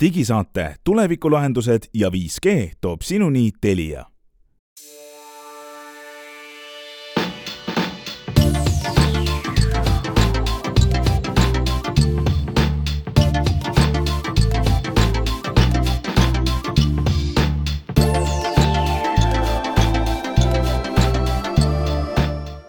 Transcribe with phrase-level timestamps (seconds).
[0.00, 4.04] digisaate Tulevikulahendused ja 5G toob sinuni Telia.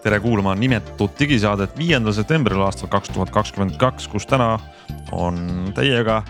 [0.02, 4.58] Tere kuulama nimetut digisaadet viiendal septembril aastal kaks tuhat kakskümmend kaks, kus täna
[5.12, 5.38] on
[5.74, 6.22] teiega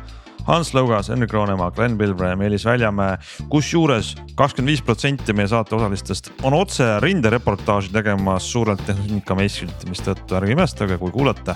[0.47, 3.19] Hans Lõugas, Henrik Roonemaa, Glen Pilvre ja Meelis Väljamäe.
[3.49, 10.53] kusjuures kakskümmend viis protsenti meie saate osalistest on otse rindereportaaži tegemas suurelt tehnikamessilt, mistõttu ärge
[10.57, 11.55] imestage, kui kuulete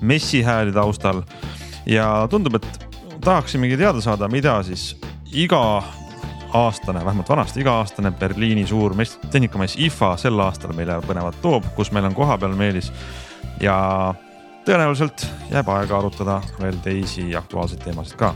[0.00, 1.22] messi hääli taustal.
[1.86, 2.86] ja tundub, et
[3.24, 4.96] tahaksimegi teada saada, mida siis
[5.32, 5.82] iga
[6.52, 11.92] aastane, vähemalt vanasti iga-aastane Berliini suur mess, tehnikamess IFA sel aastal meile põnevat toob, kus
[11.92, 12.92] meil on kohapeal Meelis
[13.60, 14.14] ja
[14.66, 18.34] tõenäoliselt jääb aega arutada veel teisi aktuaalseid teemasid ka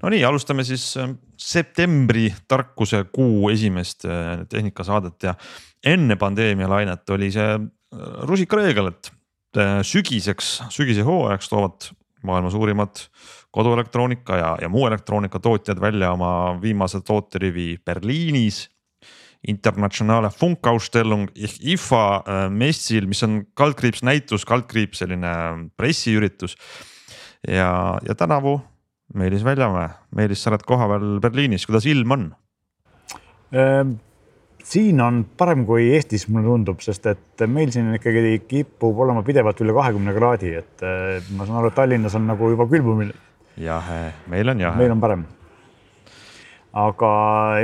[0.00, 5.34] Nonii, alustame siis ähm, septembri tarkuse kuu esimest äh, tehnikasaadet ja
[5.84, 9.10] enne pandeemia lainet oli see äh, rusikareegel, et
[9.60, 11.90] äh, sügiseks, sügise hooajaks toovad
[12.24, 13.02] maailma suurimad
[13.52, 18.68] koduelektroonika ja, ja muu elektroonika tootjad välja oma viimase tooterivi Berliinis.
[19.48, 22.02] Internationale Funkausstellung ehk IFA
[22.52, 25.30] messil, mis on kaldkriips näitus, kaldkriips selline
[25.80, 26.58] pressiüritus.
[27.48, 28.58] ja, ja tänavu
[29.14, 32.28] Meelis Väljamäe, Meelis, sa oled kohapeal Berliinis, kuidas ilm on?
[33.50, 33.96] Ehm,
[34.62, 39.58] siin on parem kui Eestis, mulle tundub, sest et meil siin ikkagi kipub olema pidevalt
[39.64, 43.16] üle kahekümne kraadi, et eh, ma saan aru, et Tallinnas on nagu juba külmumine.
[43.58, 44.78] jahe, meil on jahe.
[44.78, 45.26] meil on parem.
[46.70, 47.12] aga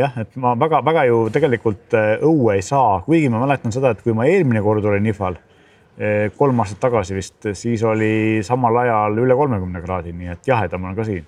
[0.01, 4.03] jah, et ma väga-väga ju tegelikult eh, õue ei saa, kuigi ma mäletan seda, et
[4.03, 9.23] kui ma eelmine kord olin IFA-l eh, kolm aastat tagasi vist, siis oli samal ajal
[9.23, 11.23] üle kolmekümne kraadi, nii et jahedam on ka siin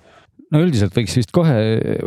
[0.52, 1.56] no üldiselt võiks vist kohe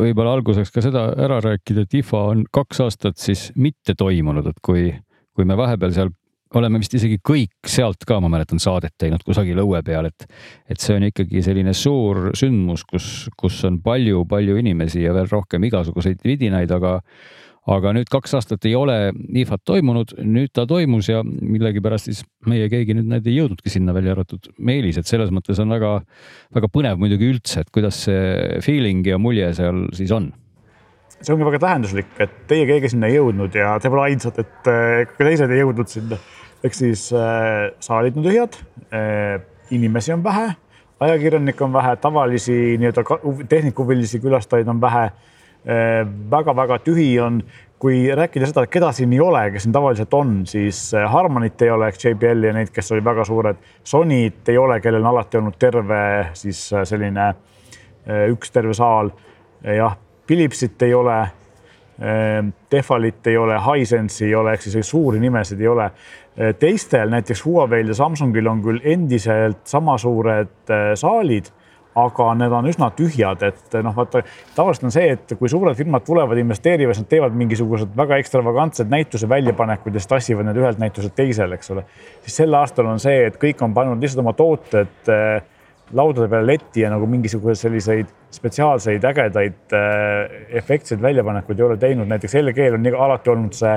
[0.00, 4.60] võib-olla alguseks ka seda ära rääkida, et IFA on kaks aastat siis mitte toimunud, et
[4.64, 4.90] kui,
[5.36, 6.12] kui me vahepeal seal
[6.58, 10.26] oleme vist isegi kõik sealt ka, ma mäletan, saadet teinud kusagil õue peal, et,
[10.68, 13.06] et see on ikkagi selline suur sündmus, kus,
[13.38, 16.98] kus on palju-palju inimesi ja veel rohkem igasuguseid vidinaid, aga
[17.70, 22.66] aga nüüd kaks aastat ei ole IFA-t toimunud, nüüd ta toimus ja millegipärast siis meie
[22.72, 26.98] keegi nüüd need ei jõudnudki sinna välja arvatud Meelis, et selles mõttes on väga-väga põnev
[27.02, 30.32] muidugi üldse, et kuidas see feeling ja mulje seal siis on.
[31.20, 34.70] See ongi väga tähenduslik, et teie keegi sinna ei jõudnud ja te pole ainsad, et
[34.72, 36.18] äh, ka teised ei jõudnud sinna.
[36.62, 38.58] ehk siis äh, saalid on tühjad
[38.90, 39.38] äh,,
[39.70, 40.50] inimesi on vähe,
[41.02, 45.10] ajakirjanikke on vähe, tavalisi nii-öelda tehnikahuvilisi külastajaid on vähe
[45.66, 47.42] väga-väga äh, tühi on.
[47.82, 51.70] kui rääkida seda, keda siin ei ole, kes siin tavaliselt on, siis äh, Harmanit ei
[51.70, 53.58] ole ehk JBL-i ja neid, kes olid väga suured.
[53.82, 55.98] Sonyt ei ole, kellel on alati olnud terve
[56.38, 57.32] siis äh, selline
[58.30, 59.10] üks terve saal.
[59.62, 59.96] jah,
[60.26, 61.16] Philipsit ei ole.
[62.70, 65.90] Tefalit ei ole, Hisense'i ei ole, ehk siis suuri nimesid ei ole.
[66.58, 71.52] teistel, näiteks Huawei'l ja Samsungil on küll endiselt sama suured saalid
[71.98, 74.22] aga need on üsna tühjad, et noh, vaata
[74.56, 78.92] tavaliselt on see, et kui suured firmad tulevad, investeerivad, siis nad teevad mingisugused väga ekstravagantsed
[78.92, 81.84] näituse väljapanekud ja siis tassivad need ühelt näituselt teisele, eks ole.
[82.24, 85.42] siis sel aastal on see, et kõik on pannud lihtsalt oma tooted äh,
[85.92, 92.08] laudade peale letti ja nagu mingisuguseid selliseid spetsiaalseid ägedaid äh, efektseid väljapanekuid ei ole teinud,
[92.08, 93.76] näiteks LG-l on alati olnud see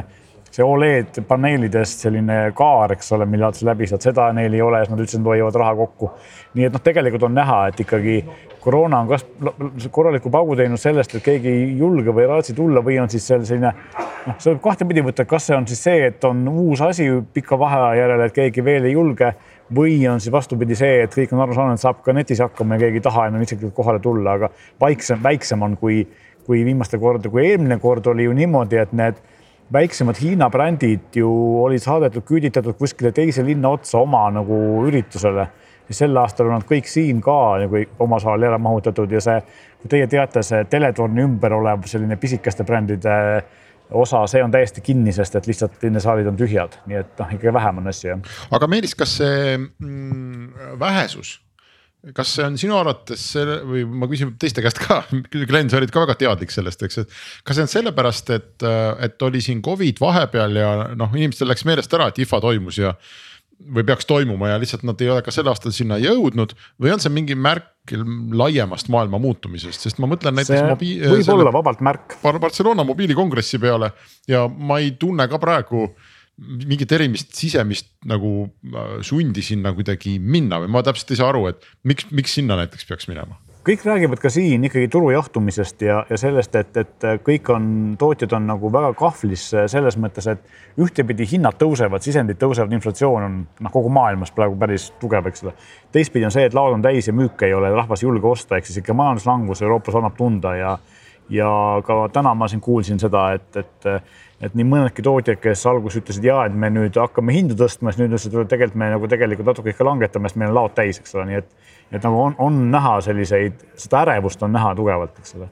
[0.56, 4.64] see Oled paneelidest selline kaar, eks ole, mille alt sa läbi saad, seda neil ei
[4.64, 6.12] ole, siis nad ütlesid, et hoiavad raha kokku.
[6.56, 8.18] Nii et noh, tegelikult on näha, et ikkagi
[8.64, 9.26] koroona on kas
[9.94, 13.28] korraliku paugu teinud sellest, et keegi ei julge või ei raatsi tulla või on siis
[13.28, 13.74] seal selline
[14.26, 17.60] noh, see võib kahtepidi võtta, kas see on siis see, et on uus asi pika
[17.60, 19.34] vaheaja järel, et keegi veel ei julge
[19.76, 22.86] või on siis vastupidi see, et kõik on aru saanud, saab ka netis hakkama ja
[22.86, 26.04] keegi ei taha enam isiklikult kohale tulla, aga vaiksem, väiksem on kui,
[26.46, 29.22] kui viimaste kordade, kui eelmine kord oli ju niimoodi, et need
[29.74, 31.30] väiksemad Hiina brändid ju
[31.64, 35.48] olid saadetud, küüditatud kuskile teise linna otsa oma nagu üritusele.
[35.90, 39.38] Ja sel aastal on nad kõik siin ka nagu oma saali ära mahutatud ja see,
[39.82, 43.16] kui teie teate, see teletorni ümber olev selline pisikeste brändide
[43.94, 47.54] osa, see on täiesti kinni, sest et lihtsalt linnasaalid on tühjad, nii et noh, ikka
[47.54, 48.20] vähem on asju.
[48.58, 51.40] aga Meelis, kas see mm, vähesus
[52.14, 55.00] kas see on sinu arvates selle või ma küsin teiste käest ka,
[55.50, 57.16] Glen, sa olid ka väga teadlik sellest, eks, et.
[57.48, 58.66] kas see on sellepärast, et,
[59.08, 62.94] et oli siin Covid vahepeal ja noh, inimestel läks meelest ära, et IFA toimus ja.
[63.76, 67.02] Või peaks toimuma ja lihtsalt nad ei ole ka sel aastal sinna jõudnud või on
[67.02, 67.94] see mingi märk
[68.36, 70.66] laiemast maailma muutumisest, sest ma mõtlen näiteks.
[70.82, 72.18] võib olla vabalt märk.
[72.42, 73.92] Barcelona mobiilikongressi peale
[74.30, 75.88] ja ma ei tunne ka praegu
[76.36, 81.46] mingit erilist sisemist nagu äh, sundi sinna kuidagi minna või ma täpselt ei saa aru,
[81.54, 83.40] et miks, miks sinna näiteks peaks minema?
[83.66, 87.68] Kõik räägivad ka siin ikkagi turu jahtumisest ja, ja sellest, et, et kõik on,
[88.00, 93.40] tootjad on nagu väga kahvlis selles mõttes, et ühtepidi hinnad tõusevad, sisendid tõusevad, inflatsioon on
[93.46, 95.56] noh, kogu maailmas praegu päris tugev, eks ole.
[95.96, 98.60] teistpidi on see, et laod on täis ja müüke ei ole, rahvas ei julge osta,
[98.60, 100.78] ehk siis ikka majanduslangus Euroopas annab tunda ja
[101.30, 101.50] ja
[101.82, 103.88] ka täna ma siin kuulsin seda, et, et
[104.44, 108.04] et nii mõnedki tootjad, kes alguses ütlesid ja et me nüüd hakkame hindu tõstma, siis
[108.04, 111.00] nüüd ütlesid, et tegelikult me nagu tegelikult natuke ikka langetame, sest meil on laod täis,
[111.00, 111.48] eks ole, nii et,
[111.92, 115.50] et nagu on, on näha selliseid, seda ärevust on näha tugevalt, eks ole.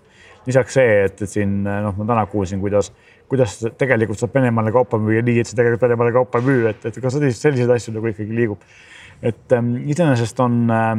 [0.47, 2.91] lisaks see, et, et siin noh, ma täna kuulsin, kuidas,
[3.31, 6.85] kuidas tegelikult saab Venemaale kaupa müüa nii, et see tegelikult Venemaale kaupa ei müü, et,
[6.89, 8.65] et ka selliseid, asju nagu ikkagi liigub.
[9.21, 10.95] et ähm, iseenesest on äh,,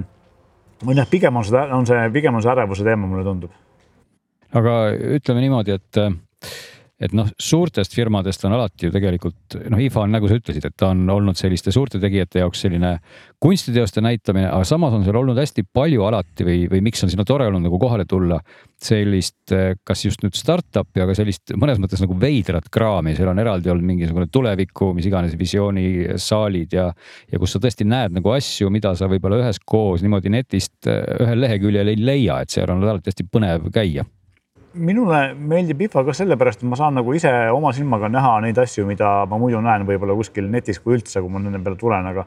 [0.85, 3.53] või noh, pigem on seda, on see, pigem on see ärevuse teema, mulle tundub.
[4.55, 4.79] aga
[5.19, 6.03] ütleme niimoodi, et
[7.03, 10.77] et noh, suurtest firmadest on alati ju tegelikult noh, IFA on nagu sa ütlesid, et
[10.79, 12.93] ta on olnud selliste suurte tegijate jaoks selline
[13.43, 17.27] kunstiteoste näitamine, aga samas on seal olnud hästi palju alati või, või miks on sinna
[17.27, 18.39] tore olnud nagu kohale tulla
[18.85, 19.51] sellist,
[19.83, 23.91] kas just nüüd startup'i, aga sellist mõnes mõttes nagu veidrat kraami, seal on eraldi olnud
[23.91, 26.89] mingisugune tuleviku, mis iganes visioonisaalid ja,
[27.33, 31.91] ja kus sa tõesti näed nagu asju, mida sa võib-olla üheskoos niimoodi netist ühel leheküljel
[31.91, 34.07] ei leia, et seal on alati hästi põnev käia
[34.75, 38.87] minule meeldib IFA ka sellepärast, et ma saan nagu ise oma silmaga näha neid asju,
[38.89, 42.27] mida ma muidu näen võib-olla kuskil netis, kui üldse, kui ma nende peale tulen, aga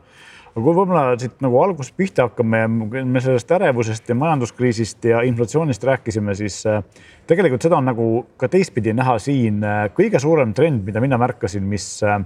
[0.58, 2.64] aga kui võib-olla siit nagu algusest pihta hakkame,
[3.06, 6.82] me sellest ärevusest ja majanduskriisist ja inflatsioonist rääkisime, siis äh,
[7.30, 8.08] tegelikult seda on nagu
[8.42, 9.62] ka teistpidi näha siin.
[9.62, 12.18] Äh, kõige suurem trend, mida mina märkasin, mis äh,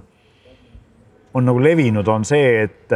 [1.34, 2.92] on nagu levinud, on see, et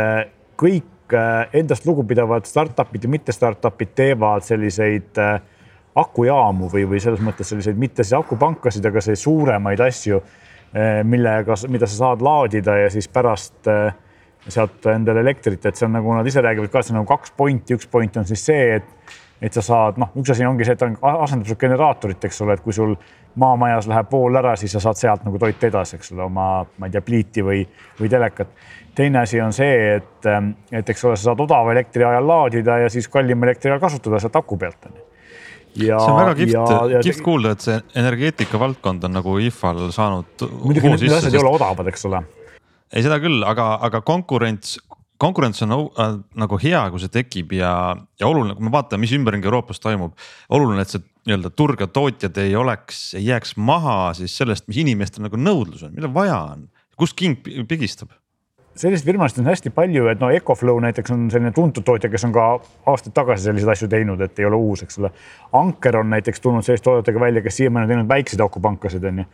[0.60, 1.12] kõik
[1.56, 5.36] endast lugupidavad startup'id ja mitte startup'id teevad selliseid äh,
[5.96, 10.20] akujaamu või, või selles mõttes selliseid mitte siis akupankasid, aga selliseid suuremaid asju,
[10.74, 13.94] eh, millega, mida sa saad laadida ja siis pärast eh,
[14.48, 17.10] sealt endale elektrit, et see on nagu nad ise räägivad ka, et see on nagu
[17.10, 20.66] kaks pointi, üks point on siis see, et, et sa saad, noh, üks asi ongi
[20.68, 22.94] see, et ta asendab sul generaatorit, eks ole, et kui sul
[23.40, 26.46] maamajas läheb vool ära, siis sa saad sealt nagu toita edasi, eks ole, oma,
[26.78, 27.64] ma ei tea, pliiti või,
[27.98, 28.54] või telekat.
[28.94, 30.30] teine asi on see, et,
[30.72, 34.22] et eks ole, sa saad odava elektri ajal laadida ja siis kallima elektri ajal kasutada
[34.22, 35.05] sealt aku pealt onju
[35.80, 40.46] ja, see on väga kihvt, kihvt kuulda, et see energeetika valdkond on nagu IFA-l saanud.
[40.62, 42.22] muidugi need asjad ei ole odavad, eks ole.
[42.92, 44.76] ei, seda küll, aga, aga konkurents,
[45.22, 47.72] konkurents on äh, nagu hea, kui see tekib ja,
[48.20, 50.16] ja oluline, kui me vaatame, mis ümberringi Euroopas toimub.
[50.48, 54.84] oluline, et see nii-öelda turg ja tootjad ei oleks, ei jääks maha siis sellest, mis
[54.84, 56.68] inimestel nagu nõudlus on, mida vaja on,
[57.00, 58.14] kust king pigistab
[58.76, 62.34] selliseid firmasid on hästi palju, et no Ecoflow näiteks on selline tuntud tootja, kes on
[62.34, 62.46] ka
[62.92, 65.12] aastaid tagasi selliseid asju teinud, et ei ole uus, eks ole.
[65.56, 69.24] Anker on näiteks tulnud selliste toodetega välja, kes siiamaani on teinud väikseid akupankasid, onju.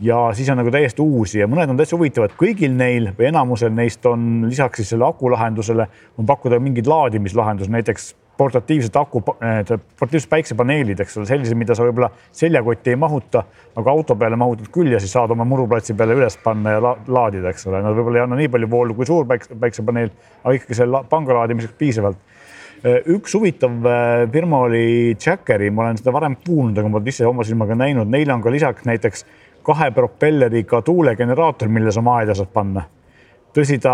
[0.00, 3.72] ja siis on nagu täiesti uusi ja mõned on täitsa huvitavad, kõigil neil või enamusel
[3.74, 5.86] neist on lisaks siis selle akulahendusele
[6.18, 12.08] on pakkuda mingeid laadimislahendusi, näiteks portatiivsed aku, portatiivsed päiksepaneelid, eks ole, sellised, mida sa võib-olla
[12.36, 13.42] seljakotti ei mahuta,
[13.76, 16.94] aga auto peale mahutad küll ja siis saad oma muruplatsi peale üles panna ja la
[17.18, 20.12] laadida, eks ole, nad võib-olla ei anna nii palju voolu kui suur päikse, päiksepaneel,
[20.44, 22.28] aga ikkagi selle panga laadimiseks piisavalt.
[23.12, 27.44] üks huvitav äh, firma oli Jackeri, ma olen seda varem kuulnud, aga ma ise oma
[27.44, 29.26] silmaga näinud, neil on ka lisaks näiteks
[29.66, 32.86] kahe propelleriga tuulegeneraator, mille sa maa-aeda saad panna
[33.56, 33.92] tõsi, ta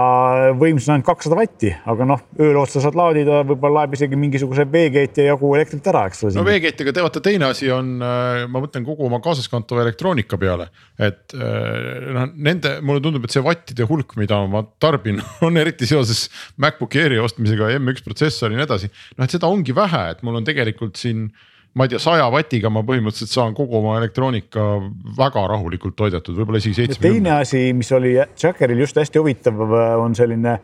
[0.58, 4.66] võimsus on ainult kakssada vatti, aga noh, ööl otsa saad laadida, võib-olla laeb isegi mingisuguse
[4.72, 6.36] veekeetja jagu elektrit ära, eks ole.
[6.36, 10.68] no veekeetjaga teate, teine asi on, äh, ma mõtlen kogu oma kaasaskantava elektroonika peale,
[11.00, 15.88] et äh, noh, nende, mulle tundub, et see vattide hulk, mida ma tarbin, on eriti
[15.88, 16.26] seoses
[16.62, 18.92] MacBook Airi ostmisega, M1 protsessor ja nii edasi.
[19.16, 21.28] noh, et seda ongi vähe, et mul on tegelikult siin
[21.76, 24.64] ma ei tea, saja vatiga ma põhimõtteliselt saan kogu oma elektroonika
[25.18, 27.12] väga rahulikult toidetud, võib-olla isegi seitsmekümne.
[27.12, 29.60] teine asi, mis oli Jackeril just hästi huvitav,
[30.00, 30.56] on selline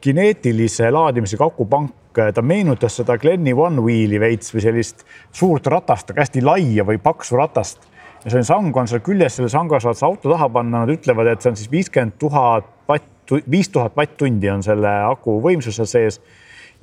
[0.00, 1.96] kineetilise laadimisega akupank.
[2.34, 6.98] ta meenutas seda Glenni One Wheel'i veits või sellist suurt ratast, aga hästi laia või
[7.02, 7.86] paksu ratast.
[8.24, 11.26] ja see sang on seal küljes, selle sanga saad sa auto taha panna, nad ütlevad,
[11.32, 15.86] et see on siis viiskümmend tuhat vatt, viis tuhat vatt-tundi on selle aku võimsus seal
[15.86, 16.20] sees.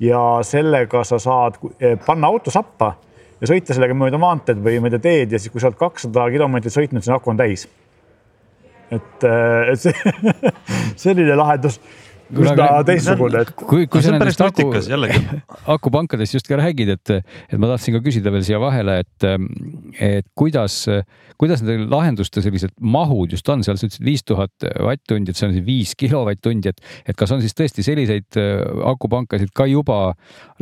[0.00, 2.94] ja sellega sa saad eh, panna auto sappa
[3.40, 6.74] ja sõita sellega mööda maanteed või mööda teed ja siis, kui sa oled kakssada kilomeetrit
[6.74, 7.68] sõitnud, siis aku on täis.
[8.90, 9.94] et, äh, et see
[11.04, 11.80] selline lahendus
[12.32, 13.52] üsna teistsugune, et.
[13.56, 14.68] kui, kui sa nendest aku,
[15.76, 17.14] akupankadest just ka räägid, et,
[17.48, 19.28] et ma tahtsin ka küsida veel siia vahele, et,
[20.02, 20.80] et kuidas,
[21.40, 25.48] kuidas nende lahenduste sellised mahud just on, seal sa ütlesid viis tuhat vatt-tundi, et see
[25.48, 28.60] on siis viis kilovatt-tundi, et, et kas on siis tõesti selliseid äh,
[28.92, 29.98] akupankasid ka juba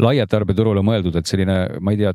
[0.00, 2.14] laiatarbeturule mõeldud, et selline, ma ei tea,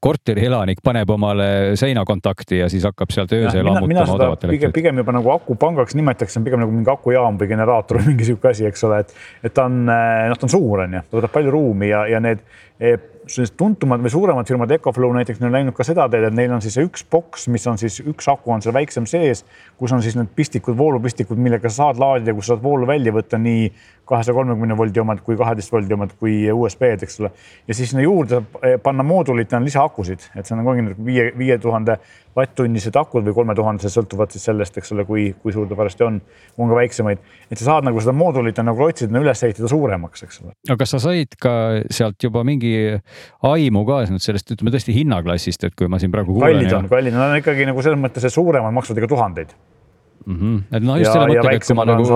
[0.00, 4.76] korterielanik paneb omale seinakontakti ja siis hakkab sealt öösel lammutama odavat elektrit?
[4.78, 8.28] pigem juba nagu akupangaks nimetaks, see on pigem nagu mingi akujaam või generaator või mingi
[8.28, 11.20] sihuke asi, eks ole, et, et ta on, noh, ta on suur, on ju, ta
[11.20, 12.44] võtab palju ruumi ja, ja need
[12.78, 16.52] eh, sellised tuntumad või suuremad firmad, Ecoflow näiteks, on läinud ka seda teed, et neil
[16.54, 19.44] on siis üks boks, mis on siis üks aku on seal väiksem sees,
[19.78, 23.40] kus on siis need pistikud, voolupistikud, millega sa saad laadida, kus saad voolu välja võtta
[23.40, 23.68] nii
[24.08, 27.30] kahesaja kolmekümne voldi omad kui kaheteist voldi omad kui USB-d, eks ole.
[27.68, 28.40] ja siis sinna juurde
[28.82, 31.98] panna moodulitena lisaakusid, et see on ongi need viie, viie tuhande
[32.38, 36.20] vatt-tunnised akud või kolmetuhandesed, sõltuvad siis sellest, eks ole, kui, kui suur ta parajasti on.
[36.58, 40.42] on ka väiksemaid, et sa saad nagu seda moodulit nagu klotsidena üles ehitada suuremaks, eks
[40.44, 40.54] ole.
[40.68, 41.54] aga kas sa said ka
[41.90, 42.74] sealt juba mingi
[43.48, 46.38] aimu ka sellest, ütleme tõesti hinnaklassist, et kui ma siin praegu.
[46.40, 49.58] kallid on, kallid, nad on ikkagi nagu selles mõttes, et suuremad maksavad ikka tuhandeid
[50.26, 50.38] mm.
[50.38, 50.84] -hmm.
[50.84, 52.06] noh, just ja, selle mõttega, et kui ma nagu,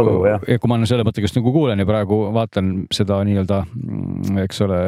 [0.62, 4.80] kui ma selle mõttega just nagu kuulen ja praegu vaatan seda nii-öelda, mm, eks ole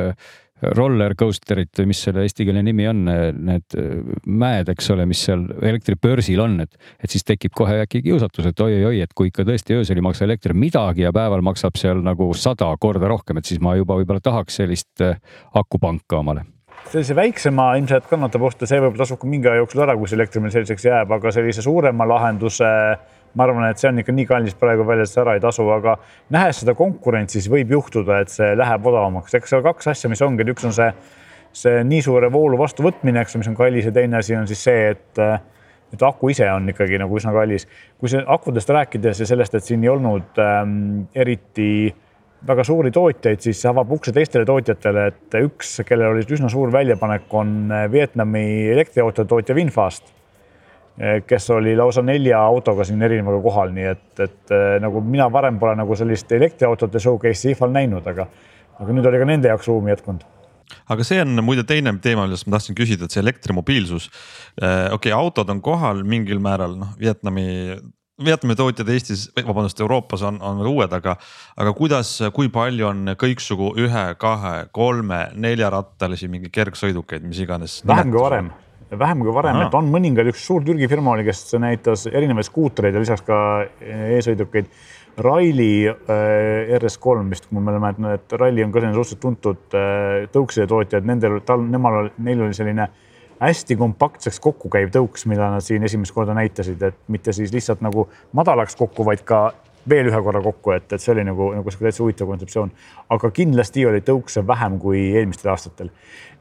[0.72, 3.76] roller coaster'it või mis selle eestikeelne nimi on, need
[4.26, 8.64] mäed, eks ole, mis seal elektribörsil on, et, et siis tekib kohe äkki kiusatus, et
[8.64, 12.30] oi-oi-oi, et kui ikka tõesti öösel ei maksa elekter midagi ja päeval maksab seal nagu
[12.38, 15.18] sada korda rohkem, et siis ma juba võib-olla tahaks sellist äh,
[15.58, 16.46] akupanka omale
[16.94, 20.18] sellise väiksema ilmselt kannatab osta, see võib-olla tasub ka mingi aja jooksul ära, kui see
[20.18, 24.26] elektrimine selliseks jääb, aga sellise suurema lahenduse äh, ma arvan, et see on ikka nii
[24.28, 25.96] kallis praegu veel, et see ära ei tasu, aga
[26.34, 29.34] nähes seda konkurentsi, siis võib juhtuda, et see läheb odavamaks.
[29.34, 30.90] eks seal kaks asja, mis ongi, üks on see,
[31.64, 34.94] see nii suure voolu vastuvõtmine, eks, mis on kallis ja teine asi on siis see,
[34.94, 35.26] et
[35.94, 37.68] et aku ise on ikkagi nagu üsna kallis.
[38.00, 41.94] kui see akudest rääkides ja sellest, et siin ei olnud ähm, eriti
[42.46, 47.30] väga suuri tootjaid, siis avab ukse teistele tootjatele, et üks, kellel oli üsna suur väljapanek,
[47.32, 50.12] on Vietnami elektriautode tootja Winfast
[50.98, 55.26] Eh, kes oli lausa nelja autoga siin erinevaga kohal, nii et, et eh, nagu mina
[55.32, 58.28] varem pole nagu sellist elektriautode showcase'i IFA-l näinud, aga,
[58.78, 60.22] aga nüüd oli ka nende jaoks ruumi jätkunud
[60.94, 64.06] aga see on muide teine teema, millest ma tahtsin küsida, et see elektrimobiilsus.
[64.06, 67.74] Eh, okei okay,, autod on kohal mingil määral, noh, Vietnami
[68.22, 71.16] Vietnami tootjad Eestis, vabandust, Euroopas on, on uued, aga,
[71.58, 77.80] aga kuidas, kui palju on kõiksugu ühe, kahe, kolme, neljarattalisi mingi kergsõidukeid, mis iganes?
[77.90, 78.52] vähem kui varem
[78.94, 82.94] vähem kui varem, et on mõningad, üks suur Türgi firma oli, kes näitas erinevaid skuutreid
[82.94, 83.38] ja lisaks ka
[83.80, 84.68] e-sõidukeid.
[85.24, 90.28] Rally äh, RS3 vist, kui ma mäletan, et Rally on ka selline suhteliselt tuntud äh,
[90.34, 92.88] tõukside tootja, et nendel, tal, nemal, neil oli selline
[93.46, 97.84] hästi kompaktseks kokku käiv tõuks, mida nad siin esimest korda näitasid, et mitte siis lihtsalt
[97.84, 99.46] nagu madalaks kokku, vaid ka
[99.88, 102.70] veel ühe korra kokku, et, et see oli nagu, nagu sihuke täitsa huvitav kontseptsioon.
[103.14, 105.90] aga kindlasti oli tõukse vähem kui eelmistel aastatel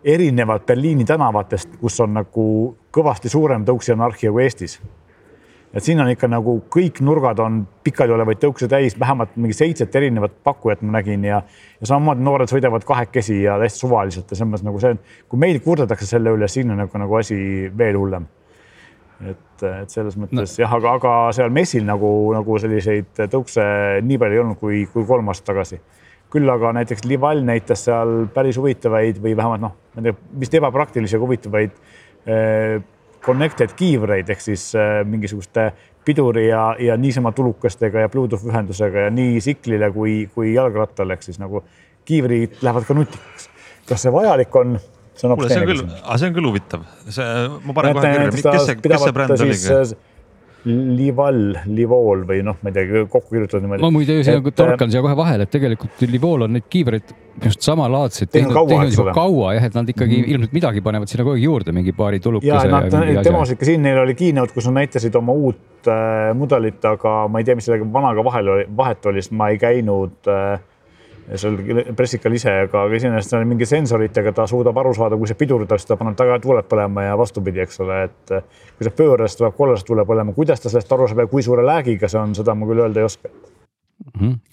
[0.04, 2.46] erinevad Berliini tänavatest, kus on nagu
[2.94, 4.80] kõvasti suurem tõuksi anarhia kui Eestis.
[5.74, 10.36] Et siin on ikka nagu kõik nurgad on pikali-olevaid tõukse täis, vähemalt mingi seitset erinevat
[10.46, 11.42] pakkujat ma nägin ja,
[11.80, 14.96] ja samamoodi noored sõidavad kahekesi ja täiesti suvaliselt ja selles mõttes nagu see,
[15.30, 17.40] kui meil kurdetakse selle üle, siin on nagu, nagu asi
[17.78, 18.30] veel hullem
[19.32, 20.64] et, et selles mõttes no.
[20.64, 23.66] jah, aga, aga seal messil nagu, nagu selliseid tõukse
[24.06, 25.82] nii palju ei olnud kui, kui kolm aastat tagasi
[26.34, 31.76] küll aga näiteks Lival näitas seal päris huvitavaid või vähemalt noh, vist ebapraktilisi, aga huvitavaid
[32.26, 32.80] eh,
[33.26, 35.72] connected kiivreid ehk siis eh, mingisuguste
[36.06, 41.26] piduri ja, ja niisama tulukestega ja Bluetooth ühendusega ja nii tsiklile kui, kui jalgrattale ehk
[41.26, 41.64] siis nagu
[42.06, 43.50] kiivrid lähevad ka nutikaks.
[43.88, 44.80] kas see vajalik on?
[45.14, 46.00] see on hoopis teine küsimus.
[46.20, 47.30] see on küll huvitav, see,
[47.68, 50.02] ma panen kohe kirja, kes see, kes see bränd oligi?
[50.66, 51.42] Lival,
[51.76, 53.84] Livol või noh, ma ei tea, kokku kirjutatud niimoodi.
[53.84, 57.12] ma muide et, torkan siia kohe vahele, et tegelikult Livol on neid kiivreid
[57.44, 61.26] just samalaadseid teinud, teinud juba kaua jah, et nad ikkagi mm ilmselt midagi panevad sinna
[61.26, 62.68] kogu aeg juurde, mingi paari tulukese.
[62.70, 66.80] ja nad, demos ikka siin, neil oli keynote, kus nad näitasid oma uut äh, mudelit,
[66.88, 70.32] aga ma ei tea, mis sellega vanaga vahel oli, vahet oli, sest ma ei käinud
[70.32, 70.62] äh,
[71.36, 71.58] seal
[71.98, 75.90] pressikal ise, aga iseenesest seal mingi sensoritega ta suudab aru saada, kui sa pidurdad, siis
[75.90, 78.36] ta paneb taga tuled põlema ja vastupidi, eks ole, et
[78.78, 81.46] kui sa pöörad, siis tuleb kollasest tule põlema, kuidas ta sellest aru saab ja kui
[81.46, 83.32] suure läägiga see on, seda ma küll öelda ei oska.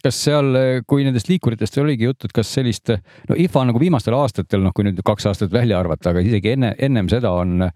[0.04, 0.56] Kas seal,
[0.88, 2.92] kui nendest liikuritest oligi juttu, et kas sellist,
[3.28, 6.72] no IFA nagu viimastel aastatel, noh, kui nüüd kaks aastat välja arvata, aga isegi enne,
[6.78, 7.66] ennem seda on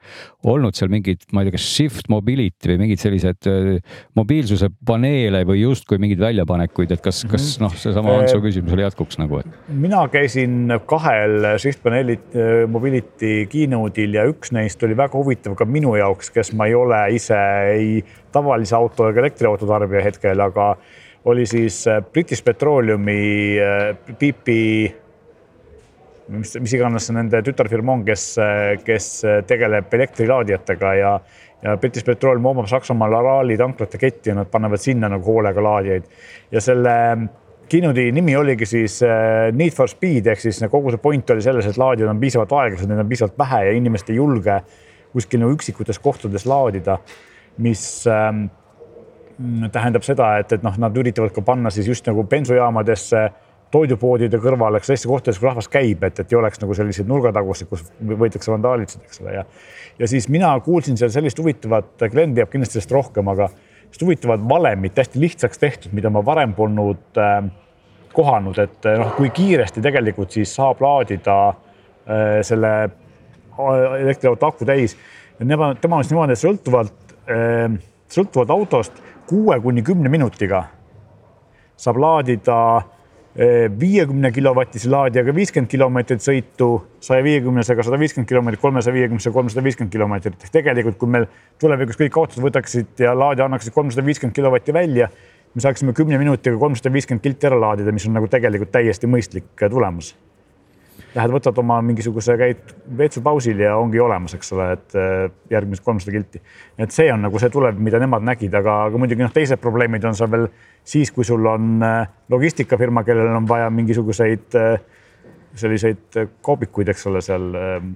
[0.50, 3.50] olnud seal mingid, ma ei tea, kas shift mobility või mingid sellised
[4.18, 7.66] mobiilsuse paneele või justkui mingeid väljapanekuid, et kas, kas mhm.
[7.66, 9.62] noh, seesama Antsu küsimusele jätkuks nagu, et.
[9.68, 12.18] mina käisin kahel shift paneeli
[12.70, 17.00] mobility keynote'il ja üks neist oli väga huvitav ka minu jaoks, kes ma ei ole
[17.16, 17.40] ise
[17.74, 17.88] ei
[18.34, 20.74] tavalise auto ega elektriauto tarbija hetkel, aga
[21.24, 23.16] oli siis äh, British Petroleumi
[24.18, 24.58] BP,
[26.28, 28.28] mis, mis iganes nende tütarfirma on, kes,
[28.84, 29.08] kes
[29.48, 31.18] tegeleb elektrilaadijatega ja
[31.64, 36.08] ja British Petroleum omab Saksamaal Arali tanklate ketti ja nad panevad sinna nagu hoolega laadijaid.
[36.52, 36.92] Ja selle
[37.68, 41.66] Kinudi nimi oligi siis äh, Need for Speed ehk siis kogu see point oli selles,
[41.66, 44.58] et laadijad on piisavalt aeglased, neid on piisavalt vähe ja inimesed ei julge
[45.14, 46.98] kuskil nagu üksikutes kohtades laadida,
[47.64, 48.48] mis ähm,
[49.72, 53.24] tähendab seda, et, et noh, nad üritavad ka panna siis just nagu bensujaamadesse,
[53.74, 57.82] toidupoodide kõrvale, sellistes kohtades, kus rahvas käib, et, et ei oleks nagu selliseid nurgatagusid, kus
[57.98, 59.46] võidakse vandaalitseda, eks ole, ja
[59.98, 63.48] ja siis mina kuulsin seal sellist huvitavat, Glen teab kindlasti sellest rohkem, aga
[63.86, 67.46] just huvitavad valemit, hästi lihtsaks tehtud, mida ma varem polnud äh,
[68.14, 74.96] kohanud, et noh, kui kiiresti tegelikult siis saab laadida äh, selle äh, elektriauto aku täis.
[75.38, 77.78] tema, tema siis niimoodi, et sõltuvalt äh,,
[78.14, 80.64] sõltuvalt autost kuue kuni kümne minutiga
[81.76, 82.56] saab laadida
[83.80, 86.68] viiekümne kilovatise laadijaga viiskümmend kilomeetrit sõitu,
[87.02, 90.36] saja viiekümnesega sada viiskümmend kilomeetrit, kolmesaja viiekümnesega kolmsada viiskümmend kilomeetrit.
[90.44, 91.26] ehk tegelikult, kui meil
[91.58, 95.08] tulevikus kõik autod võtaksid ja laadija annaksid kolmsada viiskümmend kilovatti välja,
[95.54, 99.50] me saaksime kümne minutiga kolmsada viiskümmend kilti ära laadida, mis on nagu tegelikult täiesti mõistlik
[99.58, 100.14] tulemus.
[101.14, 106.14] Lähed, võtad oma mingisuguse, käid veetsupausil ja ongi olemas, eks ole, et äh, järgmised kolmsada
[106.16, 106.42] kilti.
[106.78, 110.04] et see on nagu see tulevik, mida nemad nägid, aga, aga muidugi noh, teised probleemid
[110.10, 110.48] on seal veel
[110.82, 114.76] siis, kui sul on äh, logistikafirma, kellel on vaja mingisuguseid äh,
[115.54, 117.44] selliseid koobikuid, eks ole, seal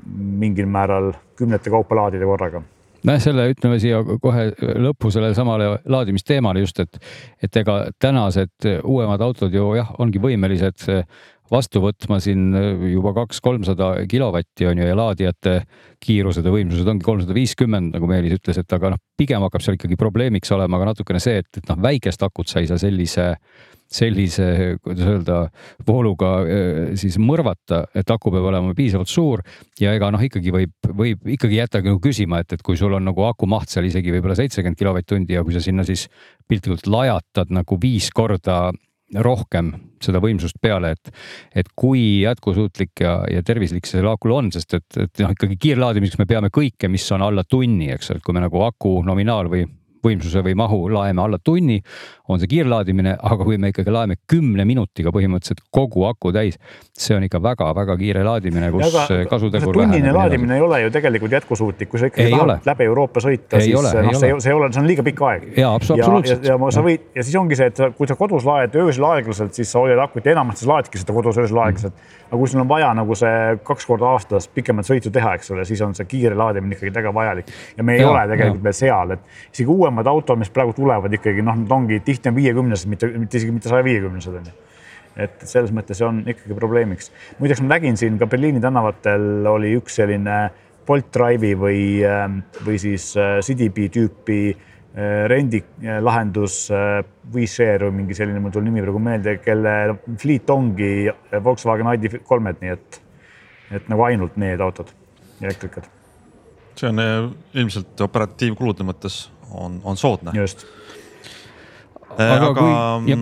[0.07, 2.63] mingil määral kümnete kaupa laadida korraga
[3.07, 4.49] nojah, selle ütleme siia kohe
[4.83, 6.99] lõppu sellele samale laadimisteemale just, et,
[7.43, 10.87] et ega tänased uuemad autod ju jah, ongi võimelised
[11.53, 12.51] vastu võtma siin
[12.93, 15.55] juba kaks-kolmsada kilovatti on ju ja laadijate
[16.05, 19.79] kiirused ja võimsused ongi kolmsada viiskümmend, nagu Meelis ütles, et aga noh, pigem hakkab seal
[19.79, 23.33] ikkagi probleemiks olema ka natukene see, et, et noh, väikest akut sa ei saa sellise
[23.89, 25.37] sellise, kuidas öelda,
[25.87, 26.33] vooluga
[27.01, 29.43] siis mõrvata, et aku peab olema piisavalt suur
[29.81, 33.09] ja ega noh, ikkagi võib, võib ikkagi jätta nagu küsima, et, et kui sul on
[33.09, 36.05] nagu aku maht seal isegi võib-olla seitsekümmend kilovatt-tundi ja kui sa sinna siis
[36.49, 38.69] piltlikult lajatad nagu viis korda
[39.25, 39.73] rohkem
[40.03, 41.11] seda võimsust peale, et,
[41.57, 46.21] et kui jätkusuutlik ja, ja tervislik see akul on, sest et, et noh, ikkagi kiirlaadimiseks
[46.21, 49.51] me peame kõike, mis on alla tunni, eks ole, et kui me nagu aku nominaal
[49.51, 49.65] või
[50.05, 51.79] võimsuse või mahu laeme alla tunni,
[52.29, 56.59] on see kiirlaadimine, aga kui me ikkagi laeme kümne minutiga põhimõtteliselt kogu aku täis,
[56.99, 58.99] see on ikka väga-väga kiire laadimine, kus
[59.31, 63.63] kasutegur tunnine laadimine ei ole ju tegelikult jätkusuutlik, kui sa ikkagi tahad läbi Euroopa sõita,
[63.63, 63.89] siis noh,
[64.21, 65.49] see, see ei ole, see on liiga pikk aeg.
[65.59, 66.45] ja absoluutselt.
[66.45, 69.57] ja, ja sa võid ja siis ongi see, et kui sa kodus laed öösel aeglaselt,
[69.57, 72.49] siis sa hoiad akut ja enamasti sa laedki seda kodus öösel aeglaselt mm aga kui
[72.51, 75.95] sul on vaja nagu see kaks korda aastas pikemat sõitu teha, eks ole, siis on
[75.97, 78.65] see kiire laadimine ikkagi väga vajalik ja me ei ja, ole tegelikult ja.
[78.67, 82.37] veel seal, et isegi uuemad autod, mis praegu tulevad ikkagi noh, nad ongi tihti on
[82.39, 84.57] viiekümnesed, mitte, mitte isegi mitte saja viiekümnesed on ju
[85.19, 87.11] et selles mõttes see on ikkagi probleemiks.
[87.41, 90.39] muideks ma nägin siin ka Berliini tänavatel oli üks selline
[90.89, 97.03] Bolt Drive'i või, ähm, või siis äh, CDB tüüpi äh, rendilahendus äh,
[97.35, 99.75] WeShare või mingi selline, mul tuli nimi praegu meelde, kelle
[100.23, 100.93] fliit ongi
[101.45, 103.01] Volkswagen ID3-d, nii et,
[103.81, 104.95] et nagu ainult need autod,
[105.43, 105.91] elektrikad.
[106.79, 107.03] see on
[107.59, 110.33] ilmselt operatiivkulude mõttes on, on soodne.
[110.35, 110.67] just.
[112.19, 112.55] aga, aga
[113.07, 113.15] kui,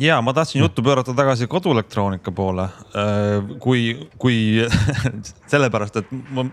[0.00, 2.62] ja ma tahtsin juttu pöörata tagasi koduelektroonika poole.
[2.62, 4.66] Äh, kui, kui
[5.52, 6.46] sellepärast, et ma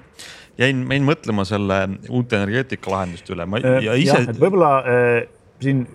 [0.57, 4.25] jäin, jäin mõtlema selle uute energeetikalahenduste üle, ma äh, ja ise.
[4.39, 5.15] võib-olla äh,
[5.61, 5.85] siin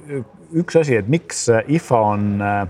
[0.56, 2.62] üks asi, et miks IFA on äh,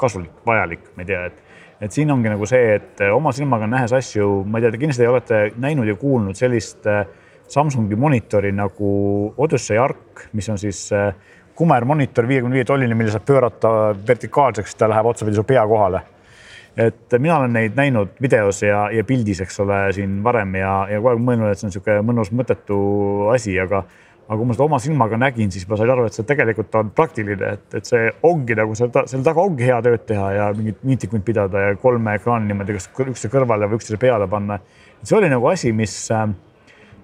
[0.00, 3.94] kasulik, vajalik, ma ei tea, et, et siin ongi nagu see, et oma silmaga nähes
[3.96, 7.04] asju, ma ei tea, te kindlasti olete näinud ja kuulnud sellist äh,
[7.48, 8.90] Samsungi monitori nagu
[9.36, 11.14] Odyssey Arc, mis on siis äh,
[11.58, 13.70] kumermonitor viiekümne viie tolline, mille saab pöörata
[14.08, 16.02] vertikaalseks, ta läheb otsapidi su pea kohale.
[16.76, 21.00] et mina olen neid näinud videos ja, ja pildis, eks ole, siin varem ja, ja
[21.02, 22.78] kogu aeg mõelnud, et see on niisugune mõnus mõttetu
[23.34, 23.82] asi, aga
[24.22, 26.92] aga kui ma seda oma silmaga nägin, siis ma sain aru, et see tegelikult on
[26.96, 30.80] praktiline, et, et see ongi nagu seal, selle taga ongi hea tööd teha ja mingit
[30.88, 34.60] miitikuid pidada ja kolme ekraani niimoodi, kas üksteise kõrvale või üksteise peale panna.
[35.02, 36.24] see oli nagu asi, mis äh,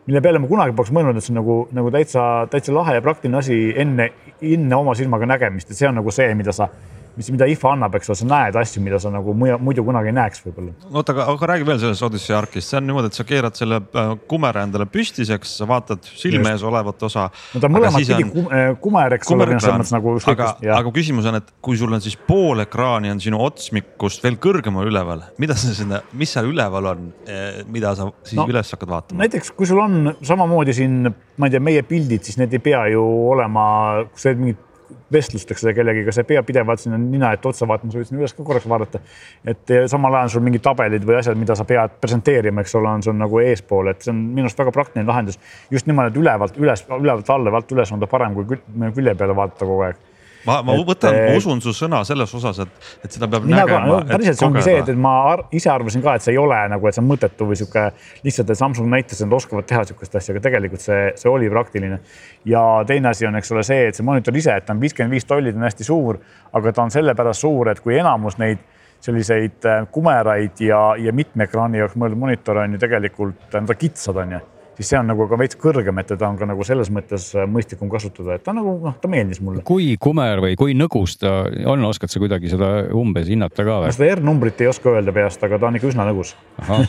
[0.09, 3.05] mille peale ma kunagi poleks mõelnud, et see on nagu, nagu täitsa, täitsa lahe ja
[3.05, 4.09] praktiline asi enne,
[4.41, 6.71] enne oma silmaga nägemist, et see on nagu see, mida sa
[7.19, 10.17] mis, mida IFA annab, eks ole, sa näed asju, mida sa nagu muidu kunagi ei
[10.17, 10.75] näeks võib-olla.
[10.93, 13.81] oota, aga, aga räägi veel sellest Odyssey Arkist, see on niimoodi, et sa keerad selle
[13.83, 17.29] äh, kumere endale püstiseks, sa vaatad silme ees olevat osa.
[17.55, 18.53] no ta mõlemat pidi on...
[18.55, 20.15] Äh, kumer, eks ole, selles mõttes nagu.
[20.35, 24.39] aga, aga küsimus on, et kui sul on siis pool ekraani on sinu otsmikust veel
[24.43, 28.75] kõrgemal üleval, mida sa sinna, mis seal üleval on, eh, mida sa siis no, üles
[28.77, 29.25] hakkad vaatama?
[29.25, 32.87] näiteks kui sul on samamoodi siin, ma ei tea, meie pildid, siis need ei pea
[32.95, 33.05] ju
[33.35, 33.69] olema,
[34.13, 34.65] kui sa teed mingit
[35.13, 38.11] vestlust, eks ole, kellegiga, sa ei pea pidevalt sinna nina ette otsa vaatama, sa võid
[38.11, 39.01] sinna üles ka korraks vaadata.
[39.45, 43.03] et samal ajal sul mingid tabelid või asjad, mida sa pead presenteerima, eks ole, on
[43.03, 45.39] sul nagu eespool, et see on minu arust väga praktiline lahendus.
[45.71, 48.61] just niimoodi, et ülevalt üles, ülevalt alla, alt üles on ta parem kui
[48.95, 50.08] külje peale vaadata kogu aeg
[50.47, 53.63] ma, ma et, võtan, ma usun su sõna selles osas, et, et seda peab mina
[53.63, 53.81] nägema.
[53.89, 56.41] No, päriselt see ongi see, et, et ma ar ise arvasin ka, et see ei
[56.41, 57.85] ole nagu, et see on mõttetu või sihuke
[58.27, 61.51] lihtsalt, et Samsung näitas, et nad oskavad teha sihukest asja, aga tegelikult see, see oli
[61.53, 62.01] praktiline.
[62.49, 65.19] ja teine asi on, eks ole, see, et see monitor ise, et ta on viiskümmend
[65.19, 66.21] viis tolli, ta on hästi suur,
[66.59, 68.63] aga ta on sellepärast suur, et kui enamus neid
[69.01, 73.79] selliseid äh, kumeraid ja, ja mitme ekraani jaoks mõeldud monitore on ju tegelikult, nad on
[73.79, 74.47] kitsad, on ju
[74.79, 77.49] siis see on nagu ka veits kõrgem, et teda on ka nagu selles mõttes äh,
[77.51, 79.65] mõistlikum kasutada, et ta nagu noh, ta meeldis mulle.
[79.67, 83.95] kui kumer või kui nõgus ta on, oskad sa kuidagi seda umbes hinnata ka või?
[83.97, 86.35] seda R-numbrit ei oska öelda peast, aga ta on ikka üsna nõgus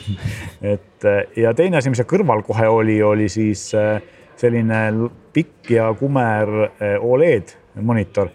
[0.75, 3.97] et äh, ja teine asi, mis seal kõrval kohe oli, oli siis äh,
[4.39, 6.69] selline pikk ja kumer
[7.03, 7.51] Oled
[7.83, 8.29] monitor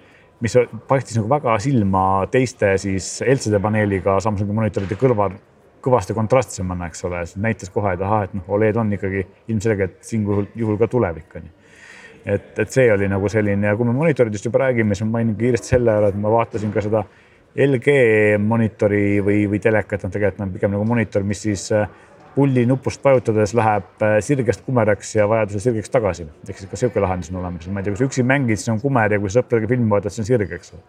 [0.45, 0.57] mis
[0.89, 5.39] paistis nagu väga silma teiste siis LCD paneeliga Samsungi monitoride kõrval
[5.85, 10.25] kõvasti kontrastsemana, eks ole, näitas kohe, et ahah, et noh, Oled on ikkagi ilmselgelt siin
[10.29, 11.53] juhul, juhul ka tulevik on ju.
[12.25, 15.37] et, et see oli nagu selline ja kui me monitoridest juba räägime, siis ma mainin
[15.37, 17.05] kiiresti selle ära, et ma vaatasin ka seda
[17.55, 17.93] LG
[18.43, 21.85] monitori või, või telekat, noh, tegelikult on pigem nagu monitor, mis siis äh,
[22.35, 26.27] pulli nupust vajutades läheb äh, sirgest kumeraks ja vajadusel sirgeks tagasi.
[26.49, 28.73] ehk siis ka niisugune lahendus on olemas, ma ei tea, kui sa üksi mängid, siis
[28.75, 30.83] on kumer ja kui sa sõpradega filmi vaatad, siis on sirge, eks ole.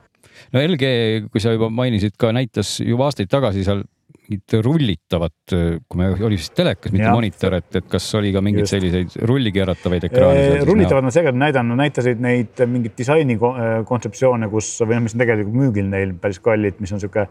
[0.55, 0.95] no LG,
[1.33, 3.85] kui sa juba mainisid, ka näitas juba aastaid tagasi seal
[4.25, 7.13] mingit rullitavat, kui me, oli vist telekas, mitte ja.
[7.13, 10.45] monitor, et, et kas oli ka mingeid selliseid rullikeeratavaid ekraane?
[10.65, 15.59] rullitavad nad seekord näidanud, näitasid neid mingeid disaini kontseptsioone, kus või noh, mis on tegelikult
[15.61, 17.27] müügil neil päris kallid, mis on niisugune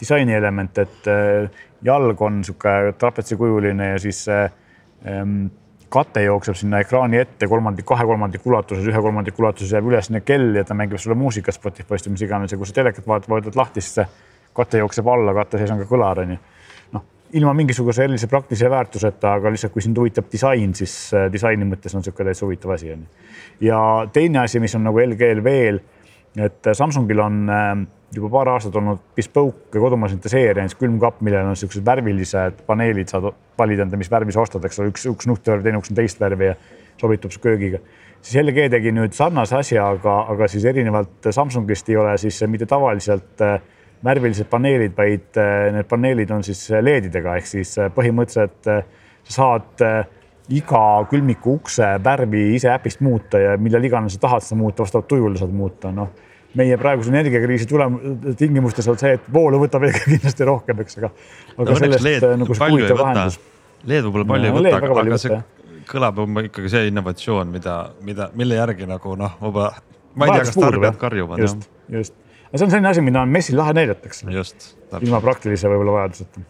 [0.00, 5.46] disaini element, et äh, jalg on niisugune trapetsikujuline ja siis ähm,
[5.94, 10.24] kate jookseb sinna ekraani ette kolmandik, kahe kolmandiku ulatuses, ühe kolmandiku ulatuses jääb üles sinna
[10.26, 13.30] kell ja ta mängib sulle muusikat Spotify'st või mis iganes ja kui sa telekat vaatad,
[13.30, 14.00] vajutad lahti, siis
[14.54, 16.38] kate jookseb alla, katte sees on ka kõlar, onju.
[16.94, 17.06] noh,
[17.40, 21.94] ilma mingisuguse erilise praktilise väärtuseta, aga lihtsalt, kui sind huvitab disain, siis äh, disaini mõttes
[21.94, 23.26] on niisugune täitsa huvitav asi, onju.
[23.66, 23.80] ja
[24.12, 25.82] teine asi, mis on nagu LG-l veel,
[26.44, 27.68] et Samsungil on äh,
[28.14, 33.28] juba paar aastat olnud bespoke kodumasinate seeria, näiteks külmkapp, millel on niisugused värvilised paneelid, saad
[33.58, 36.22] valida enda, mis värvi sa ostad, eks ole, üks, üks nuhtvärv, teine üks on teist
[36.22, 36.56] värvi ja
[37.00, 37.80] sobitub su köögiga.
[38.24, 42.66] siis LG tegi nüüd sarnase asja, aga, aga siis erinevalt Samsungist ei ole siis mitte
[42.66, 43.58] tavaliselt äh,
[44.04, 48.82] värvilised paneelid, vaid äh, need paneelid on siis äh, LED-idega ehk siis äh, põhimõtteliselt sa
[49.38, 49.84] saad
[50.52, 55.08] iga külmiku ukse värvi ise äpist muuta ja millal iganes sa tahad seda muuta, vastavalt
[55.08, 56.12] tujule saad muuta, noh.
[56.54, 57.96] Meie praeguse energiakriisi tulem-,
[58.38, 61.10] tingimustes on see, et voolu võtab kindlasti rohkem, eks, aga,
[61.56, 63.40] aga no, sellest LED nagu see huvitav lahendus.
[63.88, 65.40] LED võib-olla palju no, ei võta, aga, aga see
[65.88, 69.72] kõlab ikkagi see innovatsioon, mida, mida, mille järgi nagu noh, võib-olla
[70.14, 71.42] ma ei tea, kas tarbijad karjuvad.
[71.42, 72.14] just, just
[72.54, 74.22] aga see on selline asi, mida on messil lahe näidata, eks.
[75.02, 76.44] ilma praktilise võib-olla vajaduseta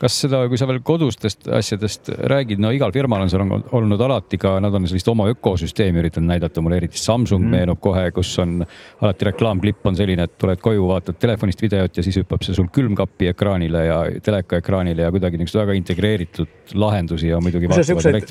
[0.00, 4.02] kas seda, kui sa veel kodustest asjadest räägid, no igal firmal on seal on olnud
[4.04, 7.54] alati ka, nad on sellist oma ökosüsteemi üritanud näidata, mulle eriti Samsung mm.
[7.56, 8.58] meenub kohe, kus on
[9.00, 12.68] alati reklaamklipp on selline, et tuled koju, vaatad telefonist videot ja siis hüppab see sul
[12.72, 17.72] külmkapi ekraanile ja teleka ekraanile ja kuidagi niisuguseid väga integreeritud lahendusi ja muidugi.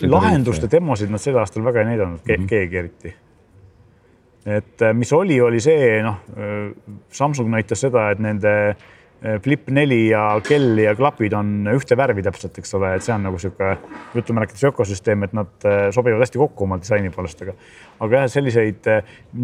[0.06, 2.50] lahenduste demosid nad sel aastal väga ei näidanud mm -hmm.
[2.50, 3.16] keegi eriti
[4.45, 9.71] et äh, mis oli, oli see, noh, äh, Samsung näitas seda, et nende äh, Flip
[9.73, 13.39] neli ja kell ja klapid on ühte värvi täpselt, eks ole, et see on nagu
[13.41, 13.71] sihuke
[14.13, 17.55] jutumärkides ökosüsteem, et nad sobivad hästi kokku oma disaini poolest, aga
[18.05, 18.89] aga jah, selliseid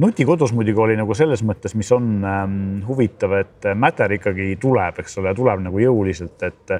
[0.04, 5.18] nutikodus muidugi oli nagu selles mõttes, mis on ähm, huvitav, et Matter ikkagi tuleb, eks
[5.24, 6.78] ole, tuleb nagu jõuliselt, et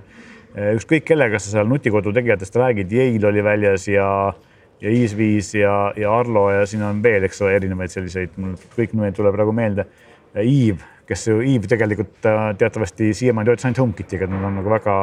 [0.76, 4.48] ükskõik kellega sa seal nutikodu tegijatest räägid, Yale oli väljas ja äh,
[4.82, 8.96] ja Easeviis ja, ja Arlo ja siin on veel, eks ole, erinevaid selliseid, mul kõik
[8.98, 9.86] nimed tuleb praegu meelde.
[10.32, 14.74] Eve, kes ju, Eve tegelikult äh, teatavasti siiamaani töötas ainult HomeKitiga, et nad on nagu
[14.74, 14.96] väga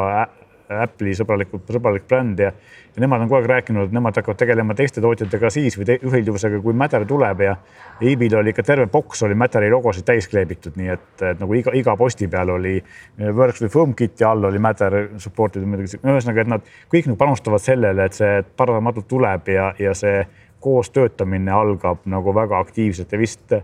[0.69, 2.51] Apple'i sõbralikud, sõbralik bränd ja,
[2.93, 6.59] ja nemad on kogu aeg rääkinud, et nemad hakkavad tegelema teiste tootjatega siis või ühilduvusega,
[6.61, 7.55] kui Matter tuleb ja
[8.05, 11.73] Ebil oli ikka terve boks oli Matteri logosid täis kleebitud, nii et, et nagu iga,
[11.77, 12.75] iga posti peal oli
[13.17, 17.19] Works with HomeKit ja all oli Matter support itud muidugi, ühesõnaga, et nad kõik nagu
[17.19, 20.21] panustavad sellele, et see paratamatult tuleb ja, ja see
[20.59, 23.55] koos töötamine algab nagu väga aktiivselt ja vist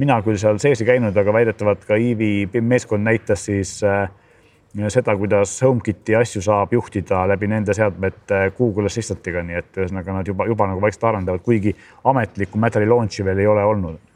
[0.00, 4.08] mina küll seal sees ei käinud, aga väidetavalt ka Iivi meeskond näitas siis äh,
[4.88, 10.30] seda, kuidas HomeKiti asju saab juhtida läbi nende seadmete Google Assistant'iga, nii et ühesõnaga nad
[10.30, 14.06] juba, juba nagu vaikselt arendavad, kuigi ametlikku Matter'i launch'i veel ei ole olnud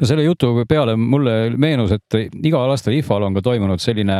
[0.00, 4.18] no selle jutu peale mulle meenus, et igal aastal IFA-l on ka toimunud selline,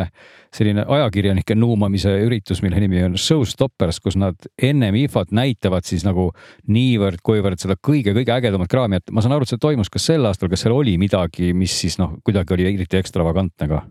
[0.54, 6.30] selline ajakirjanike nuumamise üritus, mille nimi on Showstoppers, kus nad ennem IFA-t näitavad siis nagu
[6.72, 10.50] niivõrd-kuivõrd seda kõige-kõige ägedamat kraami, et ma saan aru, et see toimus ka sel aastal,
[10.52, 13.84] kas seal oli midagi, mis siis noh, kuidagi oli eriti ekstravagantne ka?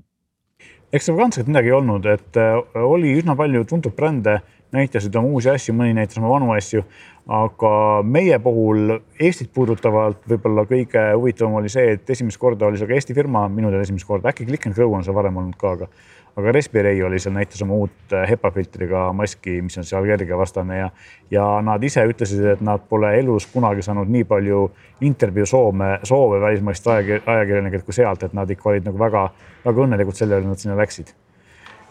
[0.94, 4.40] Ekstravagantset midagi ei olnud, et äh, oli üsna palju tuntud brände,
[4.72, 6.86] näitasid oma uusi asju, mõni näitas oma vanu asju
[7.30, 12.90] aga meie puhul Eestit puudutavalt võib-olla kõige huvitavam oli see, et esimest korda oli seal
[12.90, 15.58] ka Eesti firma, minu teada esimest korda, äkki Click n Grow on seal varem olnud
[15.60, 15.90] ka, aga
[16.36, 20.78] aga Respiray oli seal, näitas oma uut äh, HEPA filtriga maski, mis on seal allergiavastane
[20.78, 20.90] ja
[21.32, 24.64] ja nad ise ütlesid, et nad pole elus kunagi saanud nii palju
[25.08, 30.40] intervjuu soome, soove välismaist ajakirjanikelt kui sealt, et nad ikka olid nagu väga-väga õnnelikud selle
[30.40, 31.14] üle, et nad sinna läksid.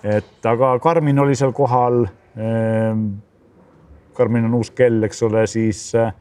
[0.04, 3.08] et aga Karmin oli seal kohal ehm,
[4.16, 6.12] Karmin on uus kell, eks ole, siis äh,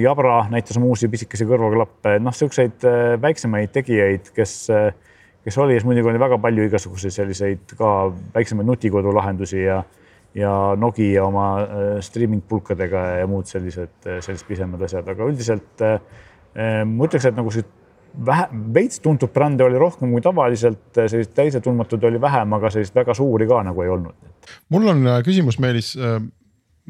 [0.00, 4.90] Jabra näitas oma uusi pisikesi kõrvaklappe, noh, siukseid äh, väiksemaid tegijaid, kes, äh,
[5.44, 7.90] kes oli, siis muidugi oli väga palju igasuguseid selliseid ka
[8.34, 9.82] väiksemaid nutikodu lahendusi ja
[10.34, 11.44] ja Nokia oma
[12.06, 17.66] streaming pulkadega ja muud sellised, sellised pisemad asjad, aga üldiselt ma ütleks, et nagu siit
[18.26, 18.44] vähe,
[18.76, 23.48] veits tuntud brände oli rohkem kui tavaliselt, selliseid täisetundmatuid oli vähem, aga selliseid väga suuri
[23.50, 24.30] ka nagu ei olnud.
[24.70, 25.96] mul on küsimus, Meelis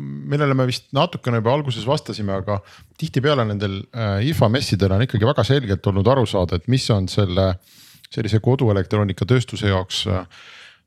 [0.00, 2.58] millele me vist natukene juba alguses vastasime, aga
[3.00, 7.08] tihtipeale nendel äh, IFA messidel on ikkagi väga selgelt olnud aru saada, et mis on
[7.10, 7.52] selle
[8.14, 10.24] sellise koduelektroonikatööstuse jaoks äh,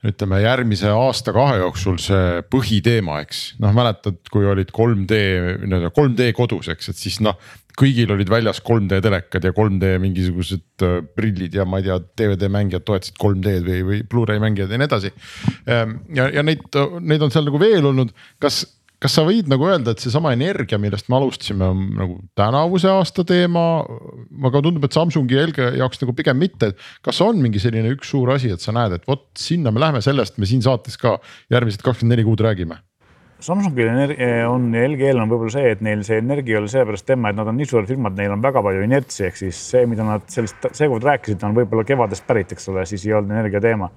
[0.03, 5.19] ütleme järgmise aasta-kahe jooksul see põhiteema, eks noh, mäletad, kui olid 3D,
[5.63, 7.39] nii-öelda 3D kodus, eks, et siis noh,
[7.79, 12.51] kõigil olid väljas 3D telekad ja 3D mingisugused äh, prillid ja ma ei tea, DVD
[12.51, 15.13] mängijad toetasid 3D-d või, või Blu-ray mängijad ja nii edasi.
[15.63, 16.67] Ähm, ja, ja neid,
[16.99, 18.11] neid on seal nagu veel olnud,
[18.43, 18.65] kas
[19.03, 23.25] kas sa võid nagu öelda, et seesama energia, millest me alustasime, on nagu tänavuse aasta
[23.27, 23.65] teema,
[24.47, 27.91] aga tundub, et Samsungi ja LG jaoks nagu pigem mitte, et kas on mingi selline
[27.97, 30.95] üks suur asi, et sa näed, et vot sinna me läheme, sellest me siin saates
[31.01, 31.17] ka
[31.53, 32.79] järgmised kakskümmend neli kuud räägime?
[33.43, 37.33] Samsungil on ja LG-l on võib-olla see, et neil see energia ei ole sellepärast teema,
[37.33, 40.05] et nad on nii suured firmad, neil on väga palju inertsi, ehk siis see, mida
[40.07, 43.91] nad sellest seekord rääkisid, on võib-olla kevadest pärit, eks ole, siis ei olnud energia teema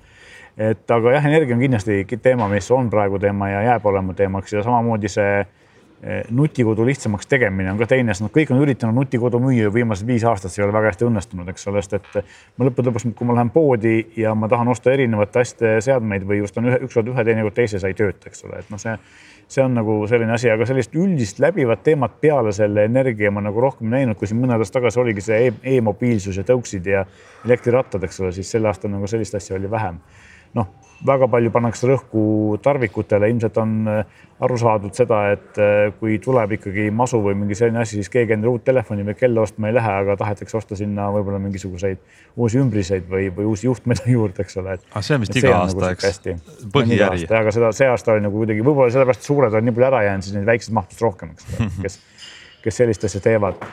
[0.57, 4.57] et aga jah, energia on kindlasti teema, mis on praegu teema ja jääb olema teemaks
[4.57, 8.97] ja samamoodi see eh, nutikodu lihtsamaks tegemine on ka teine, sest nad kõik on üritanud
[8.97, 12.33] nutikodu müüa viimased viis aastat, see ei ole väga hästi õnnestunud, eks ole, sest et
[12.57, 16.41] ma lõppude lõpuks, kui ma lähen poodi ja ma tahan osta erinevate asjade seadmeid või
[16.47, 18.97] ostan ühe, ükskord ühe, teinekord teise, see ei tööta, eks ole, et noh, see,
[19.53, 23.61] see on nagu selline asi, aga sellist üldist läbivat teemat peale selle energia ma nagu
[23.61, 27.05] rohkem näinud, kui siin mõned aastad tagasi oligi see e-mobiilsus e ja tõuksid ja
[27.45, 30.01] elektrirattad, eks ole, siis sel aastal nagu sellist asja oli vähem
[30.57, 30.73] noh,
[31.07, 32.23] väga palju pannakse rõhku
[32.65, 37.57] tarvikutele, ilmselt on äh, aru saadud seda, et äh, kui tuleb ikkagi masu või mingi
[37.59, 40.79] selline asi, siis keegi endale uut telefoni või kella ostma ei lähe, aga tahetakse osta
[40.79, 42.01] sinna võib-olla mingisuguseid
[42.37, 44.79] uusi ümbriseid või, või uusi juhtmeid juurde, eks ole.
[44.93, 47.37] aga see on vist iga aasta nagu, eks, põhijärg.
[47.43, 50.03] aga seda, see aasta oli nagu kuidagi võib-olla sellepärast, et suured on nii palju ära
[50.09, 52.01] jäänud, siis neid väikseid mahtus rohkem, eks ole, kes,
[52.65, 53.65] kes sellist asja teevad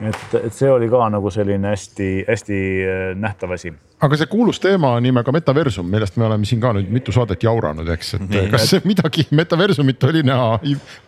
[0.00, 3.72] et, et see oli ka nagu selline hästi-hästi äh, nähtav asi.
[4.04, 7.88] aga see kuulus teema nimega metaversum, millest me oleme siin ka nüüd mitu saadet jauranud,
[7.96, 8.88] eks, et Nii, kas et...
[8.88, 10.58] midagi metaversumit oli näha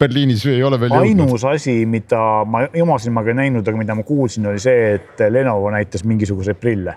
[0.01, 1.27] Berliinis või ei ole veel jõudnud?
[1.27, 5.27] ainus asi, mida ma oma silmaga ei näinud, aga mida ma kuulsin, oli see, et
[5.31, 6.97] Lenovo näitas mingisuguseid prille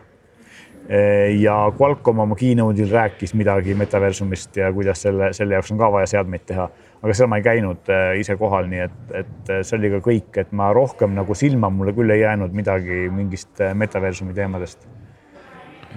[1.40, 6.08] ja Qualcomm oma keynote'il rääkis midagi metaversumist ja kuidas selle, selle jaoks on ka vaja
[6.16, 6.66] seadmeid teha.
[7.04, 10.02] Aga seal ma ei käinud äh, ise kohal, nii et, et äh, see oli ka
[10.10, 14.88] kõik, et ma rohkem nagu silma mulle küll ei jäänud midagi mingist metaversumi teemadest.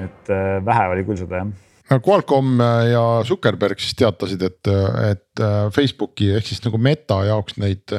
[0.00, 0.28] et
[0.64, 1.50] vähe oli küll seda jah.
[1.92, 4.68] Qualcomm ja Zuckerberg siis teatasid, et,
[5.11, 5.42] et
[5.74, 7.92] Facebooki ehk siis nagu meta jaoks neid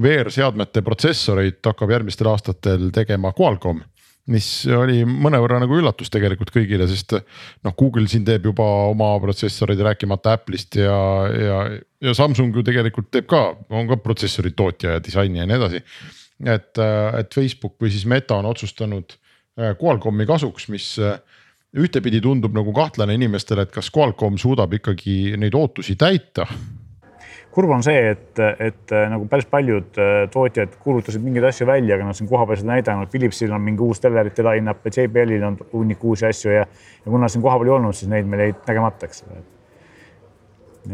[0.00, 3.82] VR-seadmete protsessoreid hakkab järgmistel aastatel tegema Qualcomm
[4.32, 9.82] mis oli mõnevõrra nagu üllatus tegelikult kõigile, sest noh, Google siin teeb juba oma protsessoreid,
[9.84, 10.96] rääkimata Apple'ist ja,
[11.28, 11.58] ja,
[12.08, 15.82] ja Samsung ju tegelikult teeb ka, on ka protsessori tootja ja disaini ja nii edasi.
[16.44, 16.80] et,
[17.20, 21.18] et Facebook või siis Meta on otsustanud äh, Qualcomm'i kasuks, mis äh,
[21.76, 26.46] ühtepidi tundub nagu kahtlane inimestele, et kas Qualcomm suudab ikkagi neid ootusi täita
[27.54, 31.96] kurb on see, et, et äh, nagu päris paljud äh, tootjad kuulutasid mingeid asju välja,
[31.96, 33.10] aga nad siin kohapeal seda näidanud.
[33.12, 37.30] Philipsil on mingi uus telerite line-up ja JBL-il on hunnik uusi asju ja, ja kuna
[37.30, 39.44] siin kohapeal ei olnud, siis neid meil jäid nägemata, eks ole.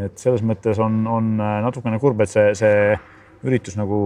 [0.04, 2.92] et selles mõttes on, on äh, natukene kurb, et see, see
[3.40, 3.98] üritus nagu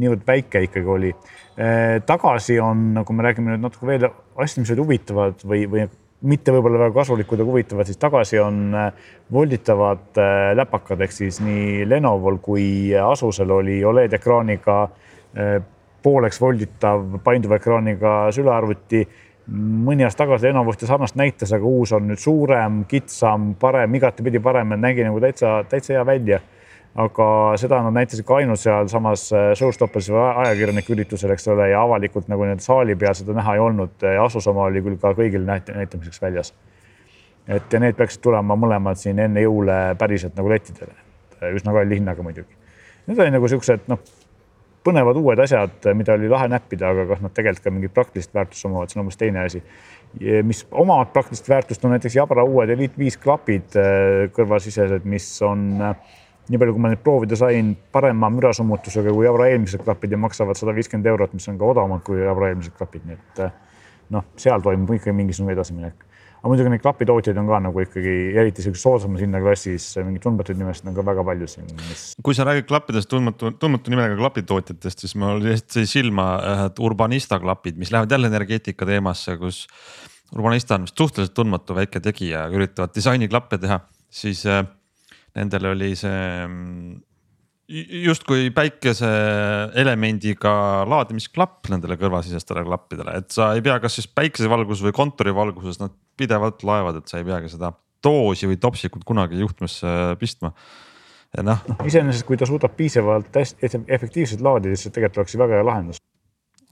[0.00, 1.10] niivõrd väike ikkagi oli.
[2.08, 5.82] tagasi on, kui me räägime nüüd natuke veel asju, mis olid huvitavad või, või
[6.28, 8.92] mitte võib-olla väga kasulikud ja huvitavad, siis tagasi on äh,
[9.32, 15.56] volditavad äh, läpakad ehk siis nii Lenovol kui Asusel oli Oled ekraaniga äh,
[16.02, 19.06] pooleks volditav painduva ekraaniga sülearvuti.
[19.50, 24.76] mõni aasta tagasi enam-vähem sarnast näitas, aga uus on nüüd suurem, kitsam, parem, igatepidi parem,
[24.78, 26.38] nägi nagu täitsa, täitsa hea välja
[26.98, 27.26] aga
[27.60, 32.30] seda nad näitasid ka ainult sealsamas äh, Showstoppersi või ajakirjanike üritusel, eks ole, ja avalikult
[32.32, 34.06] nagu nii-öelda saali peal seda näha ei olnud.
[34.24, 36.54] Asus oma oli küll ka kõigil näitamiseks väljas.
[37.48, 40.92] et ja need peaksid tulema mõlemad siin enne jõule päriselt nagu lettidele,
[41.54, 42.58] üsna kalli hinnaga muidugi.
[43.06, 43.98] Need olid nagu siuksed noh,
[44.86, 48.66] põnevad uued asjad, mida oli lahe näppida, aga kas nad tegelikult ka mingit praktilist väärtust
[48.68, 49.62] omavad, see on umbes teine asi.
[50.44, 55.66] mis omavad praktilist väärtust, on näiteks Jabra uued Elite viis klapid äh, kõrvasisesed, mis on
[55.90, 56.16] äh,
[56.50, 60.58] nii palju, kui ma neid proovida sain, parema mürasummutusega kui Jabra eelmised klapid ja maksavad
[60.58, 63.58] sada viiskümmend eurot, mis on ka odavamad kui Jabra eelmised klapid, nii et eh,
[64.16, 66.06] noh, seal toimub ikkagi mingisugune edasiminek.
[66.40, 70.88] aga muidugi neid klapitootjaid on ka nagu ikkagi eriti sellises soodsamas hinnaklassis mingeid tundmatuid nimesid
[70.88, 72.04] on ka väga palju siin mis....
[72.24, 77.78] kui sa räägid klappidest tundmatu, tundmatu nimega klapitootjatest, siis mul jäi silma ühed Urbanista klapid,
[77.78, 79.66] mis lähevad jälle energeetika teemasse, kus
[80.34, 84.64] Urbanista on vist suhteliselt tundmatu väike tegija, üritavad disainiklappe teha, siis äh,
[85.38, 86.98] nendel oli see mm,
[88.04, 90.52] justkui päikeseelemendiga
[90.90, 96.64] laadimisklapp nendele kõrvasisestele klappidele, et sa ei pea, kas siis päikesevalguses või kontorivalguses nad pidevalt
[96.66, 97.72] laevad, et sa ei peagi seda
[98.04, 99.88] doosi või topsikut kunagi juhtmesse
[100.20, 100.50] pistma.
[101.36, 101.76] ja noh no,.
[101.86, 105.66] iseenesest, kui ta suudab piisavalt hästi efektiivselt laadida, siis see tegelikult oleks ju väga hea
[105.70, 106.00] lahendus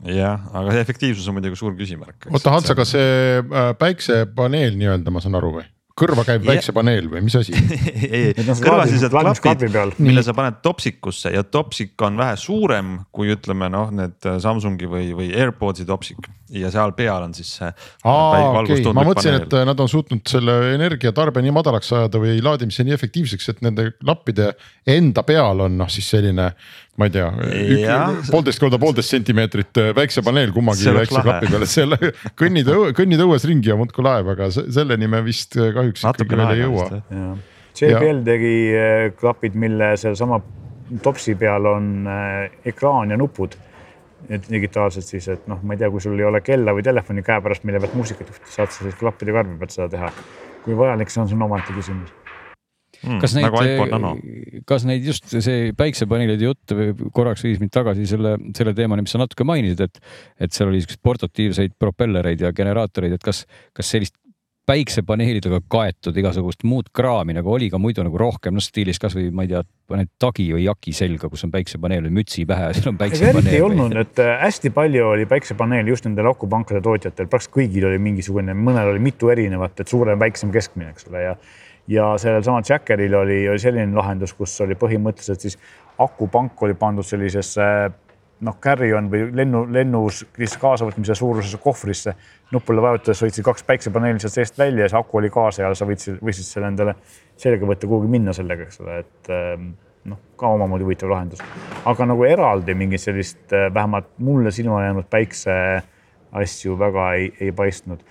[0.06, 2.26] jah, aga see efektiivsus on muidugi suur küsimärk.
[2.30, 5.66] oota, Hans, aga see äh, päiksepaneel nii-öelda, ma saan aru või?
[5.98, 7.54] Kõrva käib päiksepaneel või mis asi
[8.18, 9.66] ei, kõrvasised klapid,
[10.02, 15.10] mille sa paned topsikusse ja topsik on vähe suurem kui ütleme noh, need Samsungi või,
[15.16, 17.68] või AirPodsi topsik ja seal peal on siis see.
[18.08, 18.80] Okay.
[18.96, 23.52] ma mõtlesin, et nad on suutnud selle energiatarbe nii madalaks ajada või laadimise nii efektiivseks,
[23.52, 24.52] et nende klappide
[24.88, 26.52] enda peal on noh, siis selline
[26.98, 27.28] ma ei tea,
[28.32, 31.98] poolteist korda poolteist sentimeetrit äh, päiksepaneel kummagi väikse klapi peal, et selle
[32.40, 36.54] kõnnid, kõnnid õues ringi ja muudkui laev, aga selleni me vist äh, kahjuks ikkagi veel
[36.56, 36.88] ei jõua.
[37.78, 40.40] JBL tegi äh, klapid, mille sealsama
[41.04, 41.90] topsi peal on
[42.66, 43.54] ekraan ja nupud.
[44.28, 47.62] Digitaalselt siis, et noh, ma ei tea, kui sul ei ole kella või telefoni käepärast,
[47.68, 50.10] mille pealt muusikat juhtida, saad sa siis klappide karbi pealt seda teha.
[50.64, 52.10] kui vajalik see on, see on omaette küsimus
[53.04, 53.18] mm,.
[53.22, 54.12] kas neid nagu,
[54.68, 56.76] kas neid just see päiksepaneelide jutt
[57.16, 60.00] korraks viis mind tagasi selle, selle teemani, mis sa natuke mainisid, et,
[60.40, 63.44] et seal oli siukseid portatiivseid propellereid ja generaatoreid, et kas,
[63.76, 64.16] kas sellist
[64.68, 69.46] päiksepaneelidega kaetud igasugust muud kraami nagu oli ka muidu nagu rohkem, noh stiilis kasvõi ma
[69.46, 72.98] ei tea, paned tagi või jaki selga, kus on päiksepaneel või mütsi pähe seal on
[73.00, 73.38] päiksepaneel.
[73.40, 77.88] eriti ei olnud, et äh, hästi palju oli päiksepaneele just nendel akupankade tootjatel, praktiliselt kõigil
[77.88, 81.36] oli mingisugune, mõnel oli mitu erinevat, et suurem, väiksem, keskmine, eks ole, ja
[81.88, 85.58] ja sellel samal Jackeril oli, oli selline lahendus, kus oli põhimõtteliselt siis
[85.98, 87.64] akupank oli pandud sellisesse
[88.44, 90.22] noh, carry-on või lennu, lennus
[90.60, 92.14] kaasavõtmise suurusesse kohvrisse.
[92.52, 95.88] nupule vajutades võtsid kaks päiksepaneeli sealt seest välja ja see aku oli kaasa ja sa
[95.88, 96.94] võtsid, võisid selle endale
[97.36, 99.68] selga võtta, kuhugi minna sellega, eks ole, et ehm,
[100.08, 101.42] noh, ka omamoodi huvitav lahendus.
[101.84, 105.52] aga nagu eraldi mingit sellist eh, vähemalt mulle silma jäänud päikse
[106.32, 108.04] asju väga ei, ei paistnud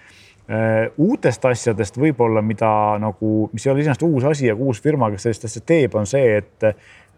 [0.47, 2.69] uutest asjadest võib-olla, mida
[3.03, 6.07] nagu, mis ei ole iseenesest uus asi, aga uus firma, kes sellist asja teeb, on
[6.07, 6.67] see, et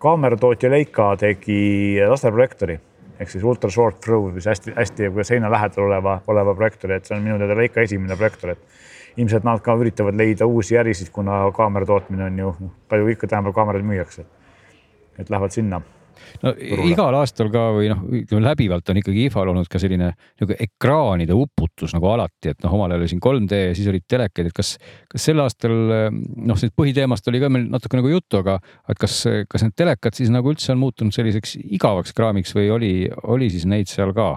[0.01, 2.79] kaameratootja Leica tegi lasteprojektori
[3.19, 7.25] ehk siis ultra short throw, mis hästi-hästi seina lähedal oleva, oleva projektori, et see on
[7.25, 11.87] minu teada Leica esimene projektor, et ilmselt nad ka üritavad leida uusi ärisid, kuna kaamera
[11.89, 12.53] tootmine on ju,
[12.89, 14.25] palju ikka tänapäeval kaameraid müüakse.
[15.19, 15.81] et lähevad sinna
[16.43, 16.87] no turule.
[16.91, 21.37] igal aastal ka või noh, ütleme läbivalt on ikkagi IFA-l olnud ka selline nagu ekraanide
[21.37, 24.55] uputus nagu alati, et noh, omal ajal oli siin 3D ja siis olid telekad, et
[24.55, 24.75] kas,
[25.11, 29.21] kas sel aastal noh, sellest põhiteemast oli ka meil natuke nagu juttu, aga et kas,
[29.49, 32.93] kas need telekad siis nagu üldse on muutunud selliseks igavaks kraamiks või oli,
[33.29, 34.35] oli siis neid seal ka?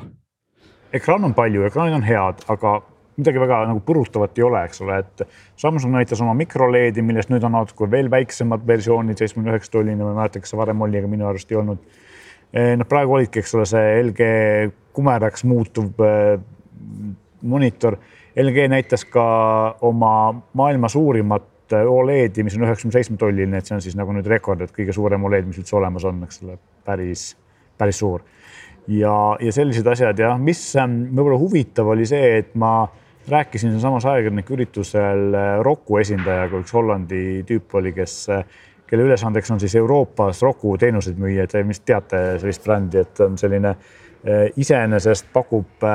[0.92, 2.78] ekraan on palju, ekraanid on head, aga
[3.22, 5.26] midagi väga nagu põrutavat ei ole, eks ole, et
[5.62, 10.12] Samsung näitas oma mikroleedi, millest nüüd on natuke veel väiksemad versioonid, seitsmekümne üheksa tolline, ma
[10.12, 12.00] ei mäleta, kas see varem oli, aga minu arust ei olnud.
[12.52, 14.26] Eh, noh, praegu olidki, eks ole, see LG
[14.92, 16.34] kumeraks muutuv eh,
[17.48, 17.96] monitor.
[18.42, 19.24] LG näitas ka
[19.88, 20.12] oma
[20.58, 24.28] maailma suurimat eh, Oledi, mis on üheksakümne seitsme tolline, et see on siis nagu nüüd
[24.28, 27.30] rekord, et kõige suurem Oled, mis üldse olemas on, eks ole, päris,
[27.80, 28.20] päris suur.
[28.90, 32.74] ja, ja sellised asjad ja mis võib-olla huvitav oli see, et ma
[33.28, 38.44] rääkisin siinsamas ajakirjanike üritusel äh, Roku esindajaga, üks Hollandi tüüp oli, kes, äh,
[38.86, 43.38] kelle ülesandeks on siis Euroopas Roku teenuseid müüa, te vist teate sellist brändi, et on
[43.38, 45.86] selline äh, iseenesest pakub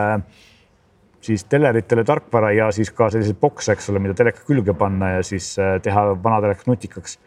[1.27, 5.23] siis teleritele tarkvara ja siis ka selliseid bokse, eks ole, mida teleka külge panna ja
[5.25, 7.17] siis teha vana telekas nutikaks.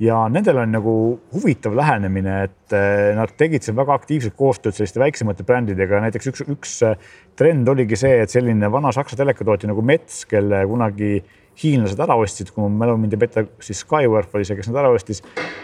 [0.00, 0.94] Ja nendel on nagu
[1.34, 6.44] huvitav lähenemine, et eh, nad tegid seal väga aktiivset koostööd selliste väiksemate brändidega, näiteks üks,
[6.48, 6.96] üks eh,
[7.36, 11.18] trend oligi see, et selline vana saksa telekatootja nagu Mets, kelle kunagi
[11.60, 14.80] hiinlased ära ostsid, kui mu mälu mind ei peta, siis Skyworth oli see, kes nad
[14.80, 15.20] ära ostis,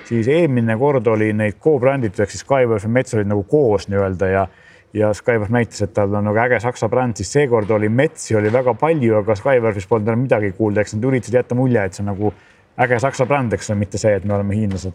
[0.09, 4.33] siis eelmine kord oli neid co-bränditud ehk siis Skyworth ja Mets olid nagu koos nii-öelda
[4.35, 4.47] ja
[4.97, 8.53] ja Skyworth näitas, et tal on nagu äge saksa bränd, siis seekord oli Metsi oli
[8.53, 12.05] väga palju, aga Skyworthis polnud enam midagi kuulda, eks nad üritasid jätta mulje, et see
[12.05, 12.33] on nagu
[12.81, 14.93] äge saksa bränd, eks ole, mitte see, et me oleme hiinlased.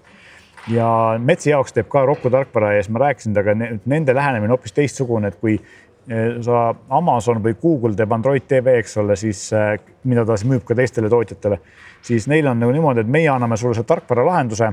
[0.69, 0.87] ja
[1.19, 5.31] Metsi jaoks teeb ka Roku tarkvara ja siis ma rääkisin temaga, nende lähenemine hoopis teistsugune,
[5.31, 9.73] et kui eh, sa Amazon või Google teeb Android tv, eks ole, siis eh,
[10.03, 11.57] mida ta siis müüb ka teistele tootjatele,
[12.05, 14.71] siis neil on nagu niimoodi, et meie anname sulle selle tarkvaralahenduse.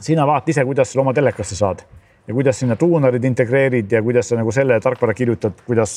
[0.00, 1.86] sina vaata ise, kuidas selle oma telekasse saad
[2.26, 5.96] ja kuidas sinna tuunarid integreerid ja kuidas sa nagu selle tarkvara kirjutad, kuidas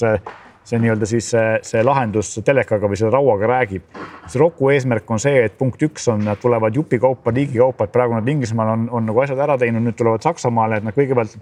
[0.64, 3.86] see nii-öelda siis see, see lahendus telekaga või selle rauaga räägib.
[4.28, 8.18] see Roku eesmärk on see, et punkt üks on, nad tulevad jupikaupa, liigikaupa, et praegu
[8.18, 11.38] nad Inglismaal on, on nagu asjad ära teinud, nüüd tulevad Saksamaale, et nad kõigepealt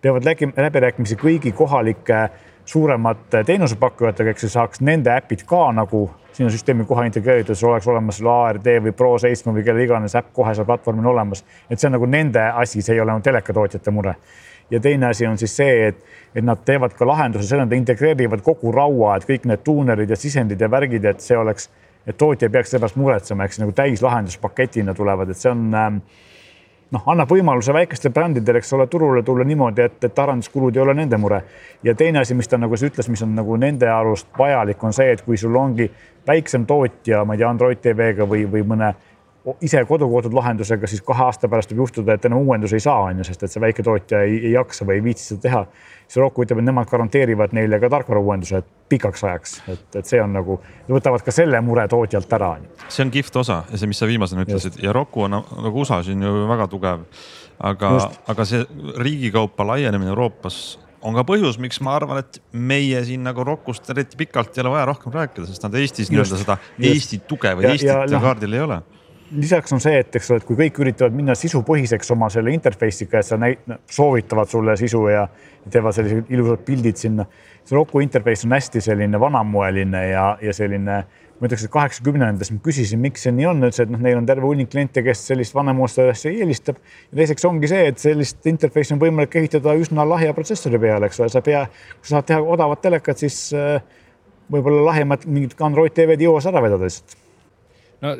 [0.00, 2.28] peavad läbi, läbirääkimisi kõigi kohalike
[2.64, 7.88] suuremate teenusepakkujatega, eks ju saaks nende äpid ka nagu sinna süsteemi kohe integreeritud, sul oleks
[7.90, 11.44] olemas selle ARD või Pro7 või kelle iganes äpp kohe seal platvormil olemas.
[11.70, 14.14] et see on nagu nende asi, see ei ole nagu telekatootjate mure
[14.70, 16.00] ja teine asi on siis see, et,
[16.34, 20.18] et nad teevad ka lahenduse, selle nad integreerivad kogu raua, et kõik need tuunerid ja
[20.18, 21.70] sisendid ja värgid, et see oleks,
[22.06, 26.02] et tootja ei peaks selle pärast muretsema, eks nagu täislahenduspaketina tulevad, et see on ähm,
[26.94, 30.94] noh, annab võimaluse väikestel brändidel, eks ole, turule tulla niimoodi, et, et arenduskulud ei ole
[30.98, 31.42] nende mure.
[31.82, 35.10] ja teine asi, mis ta nagu ütles, mis on nagu nende arust vajalik, on see,
[35.14, 35.90] et kui sul ongi
[36.26, 38.94] väiksem tootja, ma ei tea, Android TV-ga või, või mõne
[39.64, 43.22] ise kodukoodud lahendusega, siis kahe aasta pärast võib juhtuda, et enam uuendusi ei saa, on
[43.22, 45.62] ju, sest et see väike tootja ei, ei jaksa või ei viitsi seda teha.
[46.04, 50.36] siis Roku ütleb, et nemad garanteerivad neile ka tarkvarauuendused pikaks ajaks, et, et see on
[50.36, 50.58] nagu,
[50.90, 52.52] võtavad ka selle mure tootjalt ära.
[52.88, 54.84] see on kihvt osa see, mis sa viimasena ütlesid Just.
[54.84, 57.08] ja Roku on nagu USA siin ju väga tugev.
[57.58, 57.96] aga,
[58.28, 58.64] aga see
[59.00, 64.20] riigikaupa laienemine Euroopas on ka põhjus, miks ma arvan, et meie siin nagu Rokust eriti
[64.20, 66.88] pikalt ei ole vaja rohkem rääkida, sest nad Eestis nii-öelda seda just.
[66.90, 68.82] Eesti tuge või Eestit kaardil ei ole
[69.36, 73.20] lisaks on see, et eks ole, et kui kõik üritavad minna sisupõhiseks oma selle interface'iga,
[73.20, 75.26] et sa näit-, soovitavad sulle sisu ja
[75.70, 77.26] teevad sellised ilusad pildid sinna.
[77.64, 80.96] see Roku interface on hästi selline vanamoeline ja, ja selline,
[81.38, 84.26] ma ütleks, et kaheksakümnendates ma küsisin, miks see nii on, ütles, et noh, neil on
[84.26, 86.82] terve hunnik kliente, kes sellist vanamoodset asja eelistab.
[87.12, 91.22] ja teiseks ongi see, et sellist interface'i on võimalik ehitada üsna lahja protsessori peale, eks
[91.22, 91.66] ole, sa pea,
[92.00, 93.82] kui sa saad teha odavat telekat, siis äh,
[94.50, 97.20] võib-olla lahjemad mingid Android TV-d ei jõua sa ära vedada lihtsalt
[98.04, 98.12] no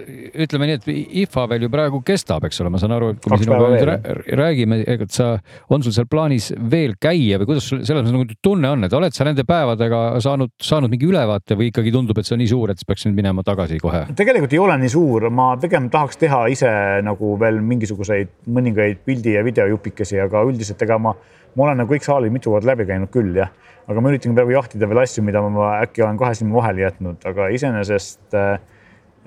[0.44, 0.88] ütleme nii, et
[1.22, 4.34] IFA veel ju praegu kestab, eks ole, ma saan aru, et kui me sinuga nüüd
[4.40, 5.30] räägime, ega sa,
[5.72, 8.96] on sul seal plaanis veel käia või kuidas sul selles mõttes nagu tunne on, et
[8.96, 12.52] oled sa nende päevadega saanud, saanud mingi ülevaate või ikkagi tundub, et see on nii
[12.52, 14.04] suur, et siis peaks nüüd minema tagasi kohe?
[14.16, 16.72] tegelikult ei ole nii suur, ma pigem tahaks teha ise
[17.06, 21.14] nagu veel mingisuguseid mõningaid pildi ja videojupikesi, aga üldiselt ega ma,
[21.56, 23.52] ma olen nagu kõik saalid mitu korda läbi käinud küll jah,
[23.90, 27.24] aga ma üritan praegu jahtida veel asju, mida ma äkki olen kahe silma vahele jätnud,
[27.26, 28.60] aga iseenesest äh,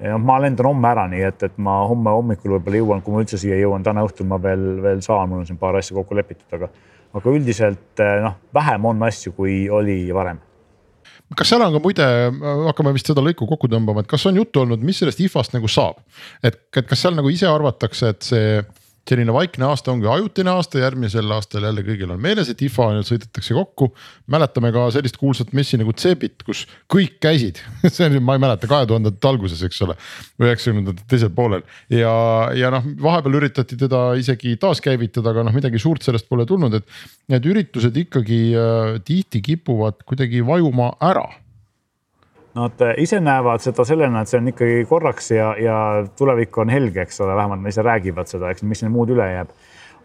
[0.01, 3.21] ja ma lendan homme ära, nii et, et ma homme hommikul võib-olla jõuan, kui ma
[3.23, 6.17] üldse siia jõuan, täna õhtul ma veel, veel saan, mul on siin paar asja kokku
[6.17, 6.69] lepitud, aga,
[7.19, 10.41] aga üldiselt eh, noh, vähem on asju, kui oli varem.
[11.37, 12.05] Kas seal on ka muide,
[12.67, 15.69] hakkame vist seda lõiku kokku tõmbama, et kas on juttu olnud, mis sellest IFA-st nagu
[15.71, 16.01] saab,
[16.45, 18.59] et, et kas seal nagu ise arvatakse, et see
[19.09, 23.55] selline vaikne aasta ongi ajutine aasta, järgmisel aastal jälle kõigil on meeles, et IFA sõidetakse
[23.57, 23.89] kokku.
[24.31, 27.59] mäletame ka sellist kuulsat messi nagu Cebit, kus kõik käisid
[27.93, 29.97] see on, ma ei mäleta, kahe tuhandete alguses, eks ole.
[30.39, 32.15] üheksakümnendate teisel poolel ja,
[32.55, 37.01] ja noh, vahepeal üritati teda isegi taaskäivitada, aga noh, midagi suurt sellest pole tulnud, et.
[37.31, 41.23] Need üritused ikkagi äh, tihti kipuvad kuidagi vajuma ära
[42.53, 45.77] Nad eh, ise näevad seda sellena, et see on ikkagi korraks ja, ja
[46.17, 49.25] tulevik on helge, eks ole, vähemalt nad ise räägivad seda, eks mis neil muud üle
[49.31, 49.55] jääb.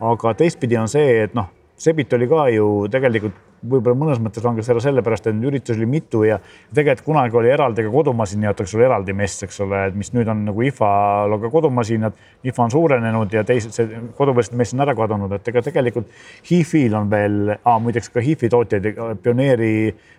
[0.01, 4.69] aga teistpidi on see, et noh, Sebit oli ka ju tegelikult võib-olla mõnes mõttes langes
[4.71, 6.39] ära sellepärast, et neid üritusi oli mitu ja
[6.75, 10.31] tegelikult kunagi oli eraldi ka kodumasin jaotatakse sulle eraldi mess, eks ole, et mis nüüd
[10.31, 12.19] on nagu IFA-l ka kodumasinad.
[12.47, 16.15] IFA on suurenenud ja teised, see kodumasinate mess on ära kadunud, et ega tegelikult
[16.49, 18.89] HIFil on veel ah,, muideks ka HIFi tootjaid,
[19.23, 19.75] Pioneeri,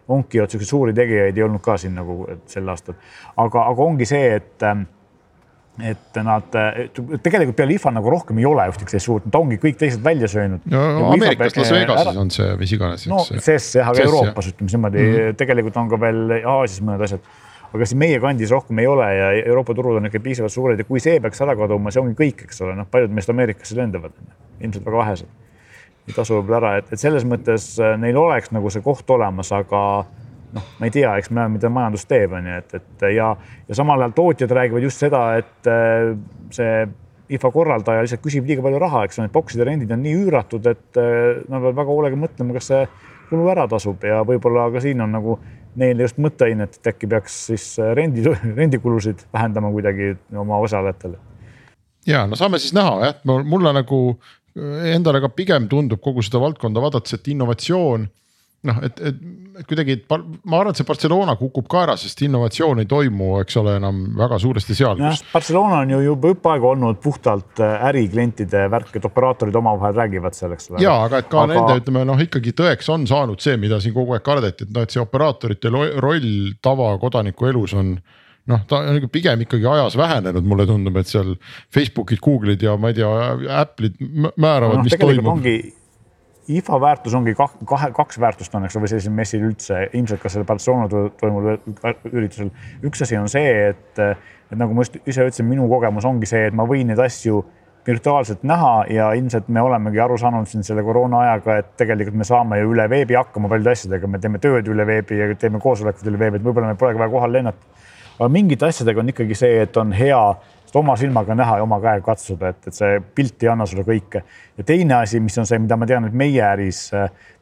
[0.09, 2.97] Onkyo, siukseid suuri tegijaid ei olnud ka siin nagu sel aastal.
[3.37, 4.69] aga, aga ongi see, et
[5.85, 6.55] et nad
[7.23, 10.27] tegelikult peale IFA nagu rohkem ei ole ühtegi sellist suurt, ta ongi kõik teised välja
[10.31, 10.65] söönud.
[10.71, 13.05] no Ameerikas Las Vegases on see mis iganes.
[13.11, 15.37] no CES jah, aga Euroopas ütleme niimoodi mm, -hmm.
[15.39, 17.25] tegelikult on ka veel Aasias mõned asjad.
[17.73, 20.85] aga siin meie kandis rohkem ei ole ja Euroopa turud on ikka piisavalt suured ja
[20.85, 24.15] kui see peaks ära kaduma, see ongi kõik, eks ole, noh, paljud meist Ameerikasse lendavad,
[24.59, 25.27] ilmselt väga vähesed.
[26.07, 29.51] ei tasu võib-olla ära, et, et selles mõttes äh, neil oleks nagu see koht olemas,
[29.53, 30.05] aga
[30.55, 33.29] noh, ma ei tea, eks me näeme, mida majandus teeb, on ju, et, et ja,
[33.67, 36.15] ja samal ajal tootjad räägivad just seda, et äh,
[36.55, 36.73] see
[37.37, 40.99] IFA korraldaja lihtsalt küsib liiga palju raha, eks need bokside rendid on nii üüratud, et
[40.99, 42.83] äh, nad peavad väga hoolega mõtlema, kas see
[43.29, 45.37] kulu ära tasub ja võib-olla ka siin on nagu
[45.79, 48.25] neile just mõtteainet, et äkki peaks siis äh, rendi,
[48.61, 51.21] rendikulusid vähendama kuidagi oma osalejatele.
[52.09, 54.01] ja no saame siis näha jah, mulle nagu
[54.89, 58.07] endale ka pigem tundub kogu seda valdkonda vaadates, et innovatsioon
[58.67, 59.19] noh, et, et,
[59.61, 63.59] et kuidagi, ma arvan, et see Barcelona kukub ka ära, sest innovatsioon ei toimu, eks
[63.61, 64.99] ole, enam väga suuresti seal.
[64.99, 69.95] jah, Barcelona on ju juba õpp aega olnud puhtalt äh, äriklientide värk, et operaatorid omavahel
[70.01, 70.83] räägivad seal, eks ole.
[70.83, 71.53] ja, aga et ka aga...
[71.55, 74.87] nende, ütleme noh, ikkagi tõeks on saanud see, mida siin kogu aeg kardeti, et noh,
[74.87, 76.31] et see operaatorite roll
[76.65, 77.95] tavakodaniku elus on
[78.49, 81.35] noh, ta on pigem ikkagi ajas vähenenud, mulle tundub, et seal
[81.73, 83.11] Facebookid, Google'id ja ma ei tea,
[83.61, 83.99] Apple'id
[84.35, 85.45] määravad no,, mis toimub
[86.49, 90.31] IFA väärtus ongi kah, kahe, kaks väärtust on, eks ole, sellisel messil üldse, ilmselt ka
[90.33, 90.87] sellel Barcelona
[91.19, 91.59] toimuval
[92.09, 92.49] üritusel.
[92.85, 96.47] üks asi on see, et, et nagu ma just ise ütlesin, minu kogemus ongi see,
[96.49, 97.43] et ma võin neid asju
[97.87, 102.27] virtuaalselt näha ja ilmselt me olemegi aru saanud siin selle koroona ajaga, et tegelikult me
[102.27, 106.11] saame ju üle veebi hakkama paljude asjadega, me teeme tööd üle veebi ja teeme koosolekuid
[106.11, 107.85] üle veebi, et võib-olla meil polegi vaja kohal lennata.
[108.19, 110.21] aga mingite asjadega on ikkagi see, et on hea
[110.75, 114.23] oma silmaga näha ja oma käega katsuda, et, et see pilt ei anna sulle kõike.
[114.57, 116.89] ja teine asi, mis on see, mida ma tean, et meie äris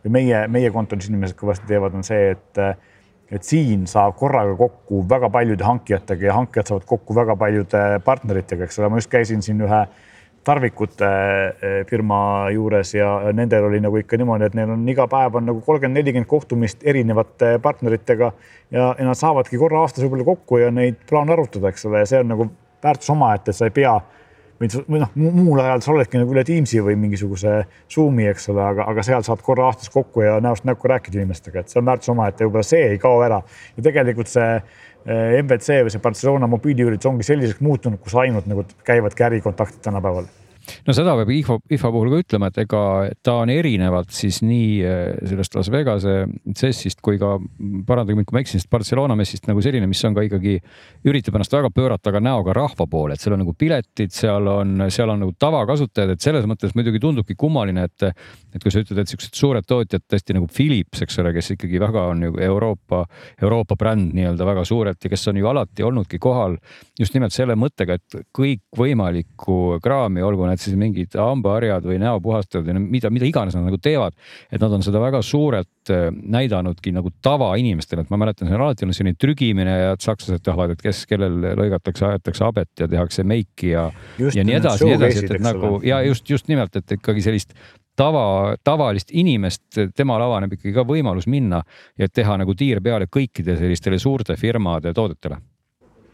[0.05, 2.63] või meie, meie kontoris inimesed kõvasti teevad, on see, et
[3.27, 8.63] et siin saab korraga kokku väga paljude hankijatega ja hankijad saavad kokku väga paljude partneritega,
[8.63, 9.81] eks ole, ma just käisin siin ühe
[10.47, 12.19] tarvikute eh, firma
[12.55, 15.99] juures ja nendel oli nagu ikka niimoodi, et neil on iga päev on nagu kolmkümmend,
[15.99, 18.31] nelikümmend kohtumist erinevate partneritega
[18.71, 22.09] ja, ja nad saavadki korra aastas võib-olla kokku ja neid plaane arutada, eks ole, ja
[22.13, 22.47] see on nagu
[22.83, 23.95] väärtus omaette, sa ei pea
[24.57, 27.59] või, noh, muul ajal sa oledki nagu üle Teamsi või mingisuguse
[27.93, 31.61] Zoom'i, eks ole, aga, aga seal saad korra aastas kokku ja näost näkku rääkida inimestega,
[31.61, 33.41] et see on väärtus omaette, võib-olla see ei kao ära.
[33.77, 38.65] ja tegelikult see eh, MBC või see Barcelona mobiiliüritus ongi selliseks muutunud, kus ainult nagu
[38.87, 40.29] käivadki ärikontaktid tänapäeval
[40.87, 42.81] no seda peab IFA, IFA puhul ka ütlema, et ega
[43.25, 46.17] ta on erinevalt siis nii äh, sellest Las Vegase
[46.53, 47.35] CES-ist kui ka
[47.87, 50.57] parandage mind, kui ma eksin, sest Barcelona messist nagu selline, mis on ka ikkagi,
[51.07, 54.87] üritab ennast väga pöörata ka näoga rahva poole, et seal on nagu piletid, seal on,
[54.93, 58.07] seal on nagu tavakasutajad, et selles mõttes muidugi tundubki kummaline, et,
[58.55, 61.81] et kui sa ütled, et siuksed suured tootjad tõesti nagu Philips, eks ole, kes ikkagi
[61.81, 63.03] väga on ju Euroopa,
[63.41, 66.57] Euroopa bränd nii-öelda väga suurelt ja kes on ju alati olnudki kohal
[66.99, 72.65] just nimelt selle mõttega, et kõikvõimalikku kraami, olgu need need siis mingid hambaharjad või näopuhastajad
[72.65, 74.17] või mida, mida iganes nad nagu teevad.
[74.51, 78.65] et nad on seda väga suurelt äh, näidanudki nagu tavainimestele, et ma mäletan, see on
[78.65, 83.25] alati olnud selline trügimine ja sakslased tahavad, et kes, kellel lõigatakse, aetakse habet ja tehakse
[83.27, 83.89] meiki ja,
[84.19, 87.53] ja nii edasi, nii edasi, et, et nagu ja just, just nimelt, et ikkagi sellist
[87.97, 91.61] tava, tavalist inimest, temal avaneb ikkagi ka võimalus minna
[91.97, 95.39] ja teha nagu tiir peale kõikide sellistele suurte firmade toodetele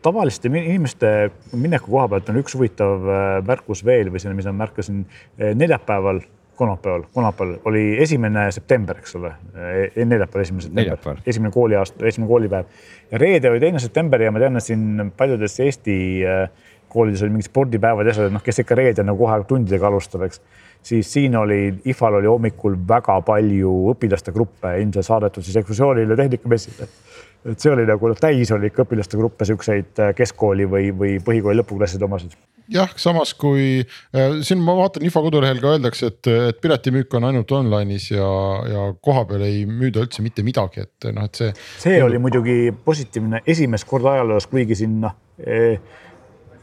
[0.04, 4.56] tavaliste inimeste mineku koha pealt on üks huvitav äh, märkus veel või selline, mis ma
[4.64, 6.22] märkasin äh, neljapäeval,
[6.60, 12.84] kolmapäeval, kolmapäeval oli esimene september, eks ole, äh, neljapäeval, esimene september, esimene kooliaasta, esimene koolipäev.
[13.12, 15.98] Ja reede oli teine september ja ma tean, et siin paljudes Eesti
[16.94, 20.44] koolides oli mingid spordipäevad ja asjad, noh, kes ikka reedel nagu kohe tundidega alustab, eks.
[20.84, 26.90] Siis siin oli, IFA-l oli hommikul väga palju õpilaste gruppe ilmselt saadetud siis ekskursioonile tehnikamessile
[27.46, 31.60] et see oli nagu täis oli ikka õpilaste gruppe, siukseid äh, keskkooli või, või põhikooli
[31.62, 32.36] lõpuklasside omasid.
[32.72, 37.28] jah, samas kui äh, siin ma vaatan Info kodulehel ka öeldakse, et, et piletimüük on
[37.32, 38.30] ainult online'is ja,
[38.70, 41.52] ja kohapeal ei müüda üldse mitte midagi, et noh, et see.
[41.84, 45.78] see oli muidugi positiivne esimest korda ajaloos, kuigi siin noh eh,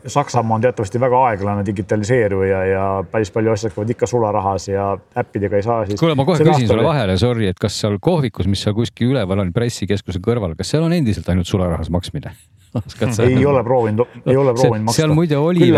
[0.07, 4.86] Saksamaa on teatavasti väga aeglane digitaliseeruja ja päris palju asjad käivad ikka sularahas ja
[5.18, 6.01] äppidega ei saa siis.
[6.01, 9.44] kuule, ma kohe küsin sulle vahele, sorry, et kas seal kohvikus, mis seal kuskil üleval
[9.44, 12.32] on pressikeskuse kõrval, kas seal on endiselt ainult sularahas maksmine?
[13.26, 15.03] ei ole proovinud, ei ole proovinud maksta.
[15.03, 15.70] seal muide oli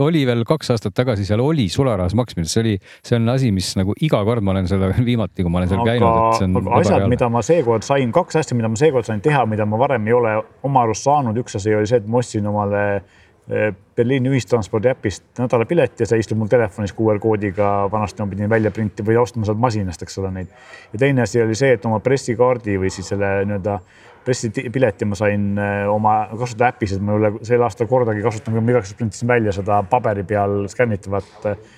[0.00, 2.74] oli veel kaks aastat tagasi, seal oli sularahas maksmine, see oli,
[3.04, 5.82] see on asi, mis nagu iga kord ma olen seda viimati, kui ma olen seal
[5.84, 6.60] aga, käinud.
[6.62, 9.80] aga asjad, mida ma seekord sain, kaks asja, mida ma seekord sain teha, mida ma
[9.80, 13.18] varem ei ole oma arust saanud, üks asi oli see, et ma ostsin omale eh,
[13.50, 18.70] Berliini ühistranspordi äpist nädalapileti ja see istub mul telefonis QR koodiga, vanasti ma pidin välja
[18.74, 20.52] printima või ostma sealt masinast, eks ole, neid.
[20.92, 23.80] ja teine asi oli see, et oma pressikaardi või siis selle nii-öelda
[24.24, 28.62] pressipileti ma sain äh, oma kasutada äpis, et ma ei ole sel aastal kordagi kasutanud,
[28.62, 31.70] ma igaks juhuks printisin välja seda paberi peal skännitavat äh,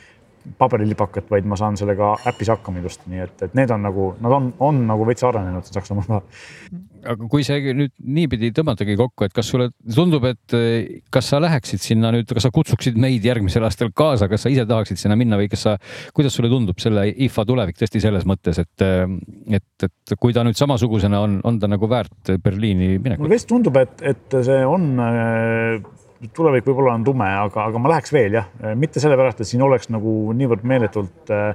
[0.59, 4.34] paberilipakat, vaid ma saan sellega äpis hakkama ilusti, nii et, et need on nagu, nad
[4.36, 6.22] on, on nagu veits arenenud Saksamaal.
[7.12, 10.57] aga kui see nüüd niipidi tõmmatagi kokku, et kas sulle tundub, et
[11.14, 14.66] kas sa läheksid sinna nüüd, kas sa kutsuksid meid järgmisel aastal kaasa, kas sa ise
[14.68, 15.76] tahaksid sinna minna või kas sa,
[16.14, 18.86] kuidas sulle tundub selle IFA tulevik tõesti selles mõttes, et,
[19.59, 23.24] et, et kui ta nüüd samasugusena on, on ta nagu väärt Berliini minekut?
[23.24, 24.93] mulle vist tundub, et, et see on
[26.34, 28.48] tulevik võib-olla on tume, aga, aga ma läheks veel jah,
[28.78, 31.52] mitte sellepärast, et siin oleks nagu niivõrd meeletult äh,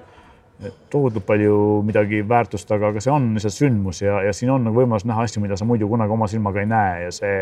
[0.91, 1.57] tohutult palju
[1.87, 5.27] midagi väärtust, aga, aga see on lihtsalt sündmus ja, ja siin on nagu võimalus näha
[5.27, 7.35] asju, mida sa muidu kunagi oma silmaga ei näe ja see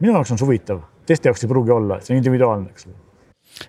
[0.00, 3.03] minu jaoks on see huvitav, teiste jaoks ei pruugi olla, see on individuaalne, eks ole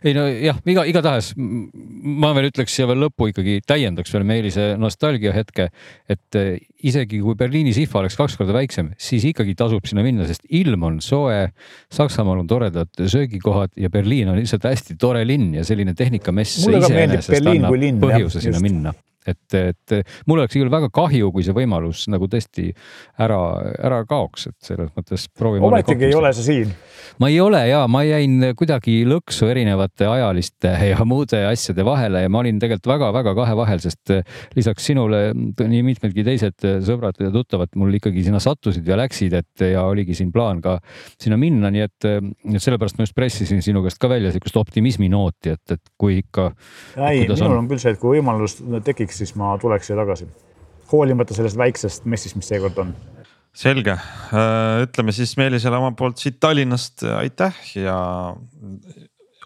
[0.04, 4.68] ei no jah, iga, igatahes ma veel ütleks siia veel lõppu ikkagi täiendaks veel Meelise
[4.82, 5.70] nostalgia hetke,
[6.12, 10.28] et eh, isegi kui Berliinis IFA oleks kaks korda väiksem, siis ikkagi tasub sinna minna,
[10.30, 11.48] sest ilm on soe.
[11.94, 17.42] Saksamaal on toredad söögikohad ja Berliin on lihtsalt hästi tore linn ja selline tehnikamess iseenesest
[17.42, 18.66] annab põhjuse sinna just.
[18.66, 18.96] minna
[19.32, 19.96] et, et
[20.30, 22.70] mul oleks küll väga kahju, kui see võimalus nagu tõesti
[23.22, 23.40] ära,
[23.80, 25.66] ära kaoks, et selles mõttes proovime.
[25.68, 26.74] ometigi ei ole sa siin.
[27.22, 32.32] ma ei ole ja ma jäin kuidagi lõksu erinevate ajaliste ja muude asjade vahele ja
[32.32, 34.14] ma olin tegelikult väga-väga kahe vahel, sest
[34.56, 39.66] lisaks sinule nii mitmedki teised sõbrad ja tuttavad mul ikkagi sinna sattusid ja läksid, et
[39.72, 40.78] ja oligi siin plaan ka
[41.22, 45.10] sinna minna, nii et, et sellepärast ma just pressisin sinu käest ka välja sihukest optimismi
[45.12, 46.50] nooti, et, et kui ikka.
[46.98, 49.98] ei, minul on, on küll see, et kui võimalus tekiks, tuleks, siis ma tuleks siia
[49.98, 50.28] tagasi.
[50.92, 52.96] hoolimata sellest väiksest messist, mis seekord on.
[53.56, 58.36] selge, äh, ütleme siis Meelisele oma poolt siit Tallinnast aitäh ja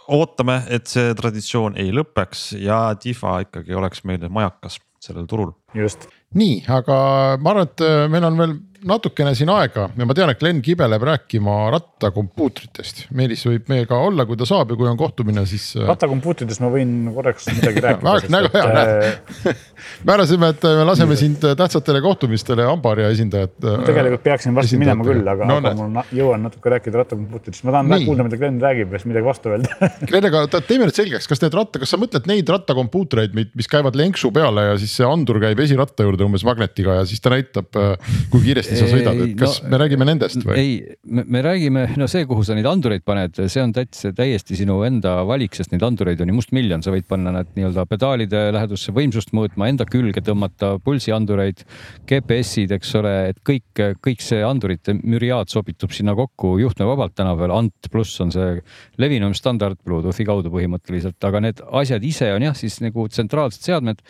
[0.07, 5.53] ootame, et see traditsioon ei lõpeks ja Tifa ikkagi oleks meile majakas sellel turul.
[5.73, 6.09] just.
[6.33, 8.57] nii, aga ma arvan, et äh, meil on veel
[8.87, 13.05] natukene siin aega ja ma tean, et Glen kibeleb rääkima rattakompuutritest.
[13.15, 15.71] Meelis võib meiega olla, kui ta saab ja kui on kohtumine, siis.
[15.77, 19.63] Äh, rattakompuutritest ma võin korraks midagi rääkida väga hea, näed.
[20.09, 23.57] määrasime, et me laseme sind tähtsatele kohtumistele Ambarja esindajat.
[23.59, 28.07] tegelikult peaksin varsti minema küll, aga no,, aga ma jõuan natuke rääkida rattakompuutritest, ma tahan
[28.07, 31.43] kuulda, mida Glen räägib ja siis midagi vastu öelda Glen, aga teeme nüüd selgeks, kas
[31.43, 35.41] need ratta, kas sa mõtled neid rattakompuutreid, mis käivad lenksu peale ja siis see andur
[35.43, 39.21] käib esiratta juurde umbes magnetiga ja siis ta näitab, äh, kui kiiresti kiiresti sa sõidad,
[39.23, 40.57] et kas no, me räägime nendest või?
[40.59, 44.79] ei, me räägime, no see, kuhu sa neid andureid paned, see on täitsa täiesti sinu
[44.87, 48.93] enda valik, sest neid andureid on ju mustmiljon, sa võid panna nad nii-öelda pedaalide lähedusse
[48.95, 51.63] võimsust mõõtma, enda külge tõmmata pulsiandureid,
[52.09, 57.55] GPS-id, eks ole, et kõik, kõik see andurite müriaad sobitub sinna kokku juhtmevabalt tänapäeval.
[57.59, 58.59] Ant pluss on see
[59.01, 64.03] levinum standard Bluetoothi kaudu põhimõtteliselt, aga need asjad ise on jah, siis nagu tsentraalsed seadmed,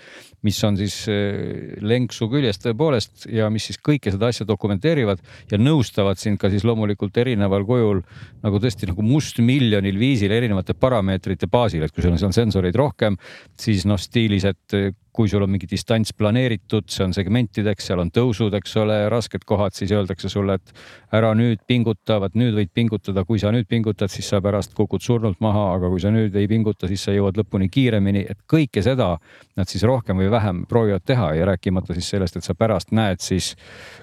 [0.45, 5.21] mis on siis eh, lenksu küljes tõepoolest ja mis siis kõike seda asja dokumenteerivad
[5.51, 8.01] ja nõustavad sind ka siis loomulikult erineval kujul
[8.43, 13.17] nagu tõesti nagu mustmiljonil viisil erinevate parameetrite baasil, et kui sul on seal sensoreid rohkem,
[13.59, 14.79] siis noh, stiilis, et
[15.19, 19.43] kui sul on mingi distants planeeritud, see on segmentideks, seal on tõusud, eks ole, rasked
[19.47, 20.71] kohad, siis öeldakse sulle, et
[21.17, 25.03] ära nüüd pinguta, vaat nüüd võid pingutada, kui sa nüüd pingutad, siis sa pärast kukud
[25.03, 28.83] surnult maha, aga kui sa nüüd ei pinguta, siis sa jõuad lõpuni kiiremini, et kõike
[28.85, 29.11] seda
[29.59, 33.19] nad siis rohkem või vähem proovivad teha ja rääkimata siis sellest, et sa pärast näed
[33.25, 33.51] siis,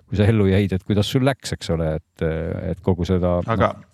[0.05, 2.29] kui sa ellu jäid, et kuidas sul läks, eks ole, et,
[2.75, 3.39] et kogu seda.
[3.47, 3.87] aga no,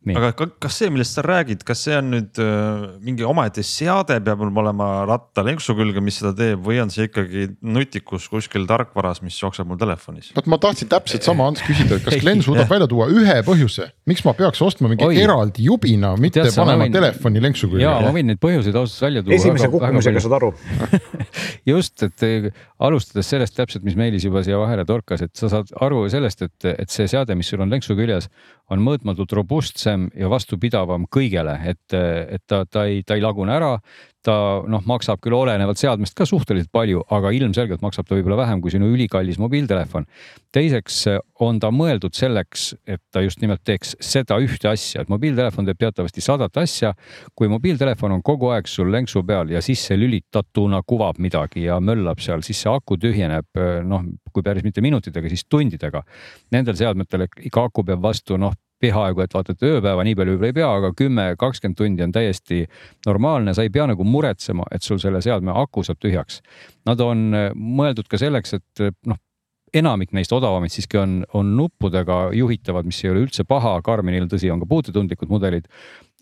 [0.00, 0.16] Nii.
[0.16, 4.40] aga kas see, millest sa räägid, kas see on nüüd äh, mingi omaette seade, peab
[4.40, 9.20] mul olema ratta lenksu külge, mis seda teeb või on see ikkagi nutikus kuskil tarkvaras,
[9.20, 10.30] mis jookseb mul telefonis?
[10.38, 13.90] vot ma tahtsin täpselt sama Ants küsida, et kas Glen suudab välja tuua ühe põhjuse,
[14.08, 15.18] miks ma peaks ostma mingi Oi.
[15.20, 16.96] eraldi jubina, mitte Tead, panema võin...
[16.96, 17.84] telefoni lenksu külge?
[17.84, 19.36] ja ma võin neid põhjuseid ausalt välja tuua.
[19.36, 20.54] esimese kukkumisega saad aru
[21.74, 22.48] just, et eh,
[22.80, 26.72] alustades sellest täpselt, mis Meelis juba siia vahele torkas, et sa saad aru sellest, et,
[26.72, 28.30] et see seade, mis sul on lenksu küljes,
[28.70, 29.34] on mõõtmatult
[29.90, 33.78] robustsem ja vastupidavam kõigele, et, et ta, ta ei, ta ei lagune ära,
[34.22, 38.60] ta noh, maksab küll olenevalt seadmest ka suhteliselt palju, aga ilmselgelt maksab ta võib-olla vähem
[38.60, 40.04] kui sinu ülikallis mobiiltelefon.
[40.52, 41.06] teiseks
[41.40, 45.78] on ta mõeldud selleks, et ta just nimelt teeks seda ühte asja, et mobiiltelefon teeb
[45.80, 46.92] teatavasti sadat asja.
[47.34, 52.20] kui mobiiltelefon on kogu aeg sul lenksu peal ja sisse lülitatuna kuvab midagi ja möllab
[52.20, 53.46] seal, siis see aku tühjeneb
[53.84, 56.04] noh, kui päris mitte minutitega, siis tundidega.
[56.52, 60.50] Nendel seadmetel ikka aku peab vastu noh peaaegu, et vaata, et ööpäeva nii palju võib-olla
[60.50, 62.62] ei pea, aga kümme, kakskümmend tundi on täiesti
[63.06, 66.40] normaalne, sa ei pea nagu muretsema, et sul selle seadme aku saab tühjaks.
[66.88, 69.20] Nad on äh, mõeldud ka selleks, et äh, noh,
[69.76, 74.50] enamik neist odavamaid siiski on, on nuppudega juhitavad, mis ei ole üldse paha, Karminil tõsi,
[74.50, 75.68] on ka puutetundlikud mudelid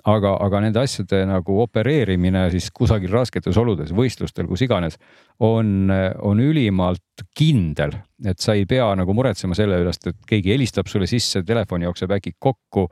[0.06, 4.98] aga, aga nende asjade nagu opereerimine siis kusagil rasketes oludes, võistlustel, kus iganes,
[5.44, 7.96] on, on ülimalt kindel,
[8.26, 12.14] et sa ei pea nagu muretsema selle üles, et keegi helistab sulle sisse, telefon jookseb
[12.18, 12.88] äkki kokku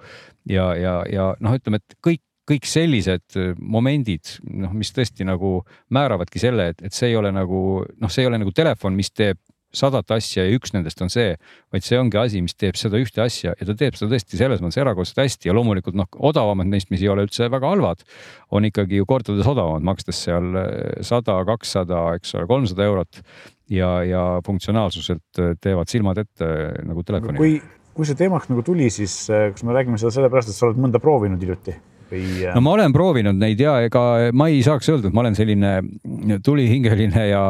[0.50, 6.38] ja, ja, ja noh, ütleme, et kõik kõik sellised momendid, noh, mis tõesti nagu määravadki
[6.38, 9.40] selle, et, et see ei ole nagu noh, see ei ole nagu telefon, mis teeb
[9.76, 11.34] sadat asja ja üks nendest on see,
[11.74, 14.62] vaid see ongi asi, mis teeb seda ühte asja ja ta teeb seda tõesti selles
[14.64, 18.04] mõttes erakordselt hästi ja loomulikult noh, odavamad neist, mis ei ole üldse väga halvad,
[18.56, 23.20] on ikkagi ju kordades odavamad, makstes seal eh, sada, kakssada, eks ole, kolmsada eurot
[23.72, 27.40] ja, ja funktsionaalsuselt eh, teevad silmad ette eh, nagu telefoni.
[27.40, 27.58] kui
[27.96, 31.00] kui see teemaks nagu tuli, siis kas me räägime seda sellepärast, et sa oled mõnda
[31.00, 31.72] proovinud hiljuti
[32.10, 32.22] või?
[32.54, 34.02] No ma olen proovinud neid ja ega
[34.36, 35.72] ma ei saaks öelda, et ma olen selline
[36.44, 37.42] tulihingeline ja,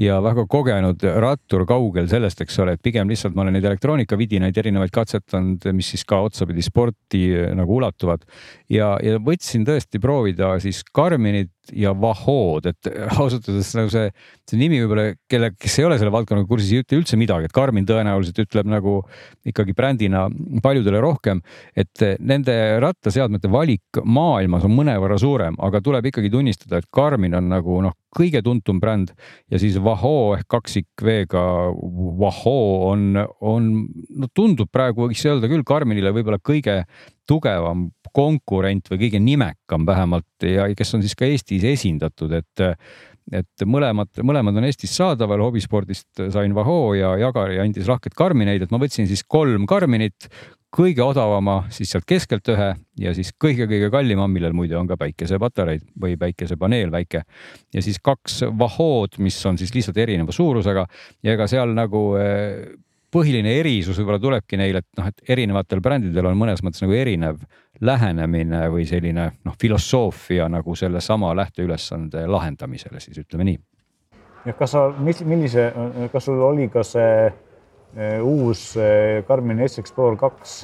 [0.00, 4.56] ja väga kogenud rattur kaugel sellest, eks ole, et pigem lihtsalt ma olen neid elektroonikavidinaid
[4.58, 8.24] erinevaid katsetanud, mis siis ka otsapidi sporti nagu ulatuvad.
[8.70, 12.88] ja, ja võtsin tõesti proovida siis Karminit ja Vahood, et
[13.20, 14.10] ausalt öeldes nagu see,
[14.50, 17.54] see nimi võib-olla, kelle, kes ei ole selle valdkonnaga kursis, ei ütle üldse midagi, et
[17.54, 18.98] Karmin tõenäoliselt ütleb nagu
[19.46, 20.26] ikkagi brändina
[20.64, 21.40] paljudele rohkem,
[21.76, 27.48] et nende rattaseadmete valik maailmas on mõnevõrra suurem, aga tuleb ikkagi tunnistada, et Karmin on
[27.54, 29.12] nagu noh, kõige tuntum bränd.
[29.52, 31.44] Ja siis Vaho ehk kaksik V-ga.
[32.20, 32.58] Vaho
[32.90, 33.08] on,
[33.40, 33.72] on,
[34.14, 36.82] no tundub praegu võiks öelda küll Karminile võib-olla kõige
[37.28, 42.68] tugevam konkurent või kõige nimekam vähemalt ja kes on siis ka Eestis esindatud, et
[43.32, 48.74] et mõlemad, mõlemad on Eestis saadaval, hobispordist sain Vaho ja Jagari andis lahked Karmineid, et
[48.74, 50.28] ma võtsin siis kolm Karminit,
[50.74, 52.70] kõige odavama, siis sealt keskelt ühe
[53.00, 57.22] ja siis kõige-kõige kallima, millel muide on ka päikesepatareid või päikesepaneel väike.
[57.74, 60.86] ja siis kaks Vahood, mis on siis lihtsalt erineva suurusega
[61.22, 62.74] ja ega seal nagu eh,
[63.14, 67.38] põhiline erisus võib-olla tulebki neil, et noh, et erinevatel brändidel on mõnes mõttes nagu erinev
[67.84, 73.58] lähenemine või selline noh, filosoofia nagu sellesama lähteülesande lahendamisele, siis ütleme nii.
[74.46, 75.70] ja kas sa, millise,
[76.12, 77.30] kas sul oli ka see
[78.24, 80.62] uus eh, Garmin S-Explorer kaks?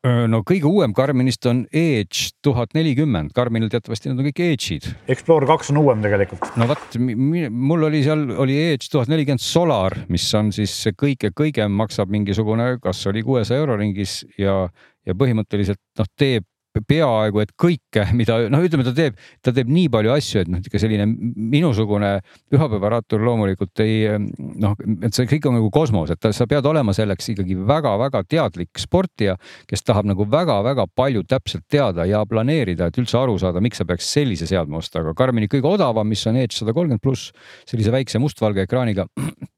[0.00, 4.86] no kõige uuem Garminist on Edge tuhat nelikümmend, Garminil teatavasti need on kõik Edge'id.
[5.12, 6.46] Explorer kaks on uuem tegelikult.
[6.56, 11.76] no vot, mul oli seal, oli Edge tuhat nelikümmend Solar, mis on siis kõige kõigem,
[11.76, 14.62] maksab mingisugune, kas oli kuuesaja euro ringis ja,
[15.04, 16.48] ja põhimõtteliselt noh, teeb
[16.78, 20.62] peaaegu et kõike, mida noh, ütleme, ta teeb, ta teeb nii palju asju, et noh,
[20.62, 22.12] ikka selline minusugune
[22.52, 26.94] pühapäevarattur loomulikult ei noh, et see kõik on nagu kosmos, et ta, sa pead olema
[26.96, 29.36] selleks ikkagi väga-väga teadlik sportija,
[29.70, 33.88] kes tahab nagu väga-väga palju täpselt teada ja planeerida, et üldse aru saada, miks sa
[33.88, 37.34] peaks sellise seadme ostma, aga Karmini kõige odavam, mis on Edge sada kolmkümmend pluss
[37.68, 39.08] sellise väikse mustvalge ekraaniga,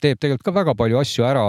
[0.02, 1.46] teeb tegelikult ka väga palju asju ära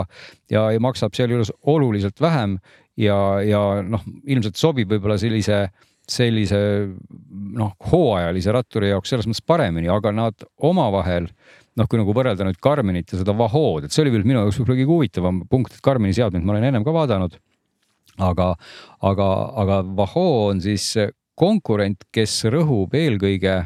[0.52, 2.60] ja, ja maksab sealjuures oluliselt vähem
[3.00, 5.66] ja, ja noh, ilmselt sobib võib-olla sellise,
[6.10, 6.60] sellise
[7.58, 11.30] noh, hooajalise ratturi jaoks selles mõttes paremini, aga nad omavahel
[11.80, 14.60] noh, kui nagu võrrelda nüüd Karminit ja seda Vahood, et see oli küll minu jaoks
[14.60, 17.40] võib-olla kõige huvitavam punkt, et Karmini seadmeid ma olen ennem ka vaadanud.
[18.22, 18.54] aga,
[19.02, 19.28] aga,
[19.64, 20.92] aga Vaho on siis
[21.40, 23.64] konkurent, kes rõhub eelkõige,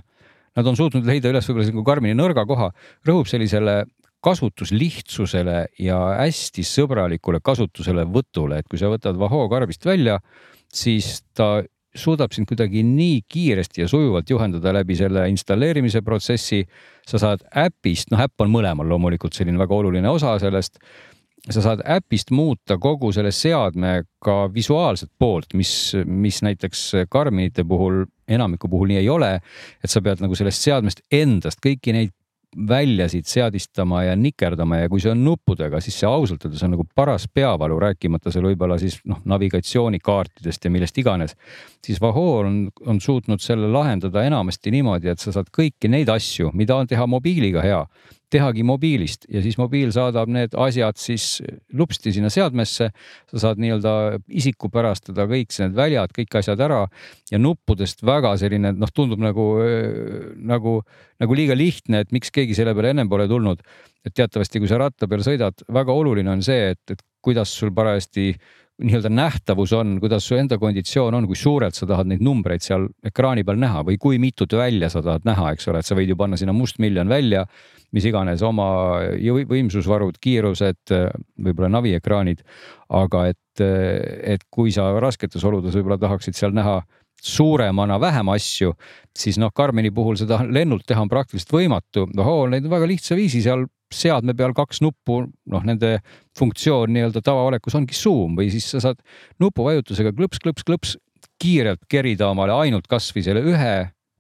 [0.56, 2.72] nad on suutnud leida üles võib-olla nagu Karmini nõrga koha,
[3.08, 3.84] rõhub sellisele
[4.24, 10.18] kasutuslihtsusele ja hästi sõbralikule kasutuselevõtule, et kui sa võtad Vaho karbist välja,
[10.74, 11.62] siis ta
[11.98, 16.66] suudab sind kuidagi nii kiiresti ja sujuvalt juhendada läbi selle installeerimise protsessi.
[17.08, 20.80] sa saad äpist, noh äpp on mõlemal loomulikult selline väga oluline osa sellest.
[21.50, 28.06] sa saad äpist muuta kogu selle seadme ka visuaalset poolt, mis, mis näiteks Karminite puhul,
[28.28, 29.40] enamiku puhul nii ei ole.
[29.84, 32.12] et sa pead nagu sellest seadmest endast kõiki neid
[32.70, 36.86] väljasid seadistama ja nikerdama ja kui see on nuppudega, siis see ausalt öeldes on nagu
[36.96, 41.36] paras peavalu, rääkimata seal võib-olla siis noh, navigatsioonikaartidest ja millest iganes.
[41.86, 46.52] siis Vahoo on, on suutnud selle lahendada enamasti niimoodi, et sa saad kõiki neid asju,
[46.54, 47.86] mida on teha mobiiliga hea
[48.34, 51.40] tehagi mobiilist ja siis mobiil saadab need asjad siis
[51.78, 52.90] lupsti sinna seadmesse.
[53.32, 53.94] sa saad nii-öelda
[54.28, 56.82] isikupärastada kõik need väljad, kõik asjad ära
[57.32, 59.48] ja nuppudest väga selline noh, tundub nagu,
[60.38, 60.82] nagu,
[61.24, 63.64] nagu liiga lihtne, et miks keegi selle peale ennem pole tulnud.
[64.08, 67.74] et teatavasti, kui sa ratta peal sõidad, väga oluline on see, et, et kuidas sul
[67.76, 68.30] parajasti
[68.84, 72.86] nii-öelda nähtavus on, kuidas su enda konditsioon on, kui suurelt sa tahad neid numbreid seal
[73.06, 76.14] ekraani peal näha või kui mitut välja sa tahad näha, eks ole, et sa võid
[76.14, 77.48] ju panna sinna mustmiljon välja
[77.96, 78.68] mis iganes oma
[79.48, 80.94] võimsusvarud, kiirused,
[81.44, 82.44] võib-olla naviekraanid.
[82.88, 86.82] aga et, et kui sa rasketes oludes võib-olla tahaksid seal näha
[87.24, 88.74] suuremana vähem asju,
[89.18, 92.06] siis noh, Karmeni puhul seda lennult teha on praktiliselt võimatu.
[92.18, 95.22] ohoo, neid on väga lihtsa viisi seal seadme peal kaks nuppu,
[95.52, 95.98] noh, nende
[96.38, 99.00] funktsioon nii-öelda tavaolekus ongi suum või siis sa saad
[99.44, 100.96] nupuvajutusega klõps, klõps, klõps
[101.42, 103.76] kiirelt kerida omale ainult kasvõi selle ühe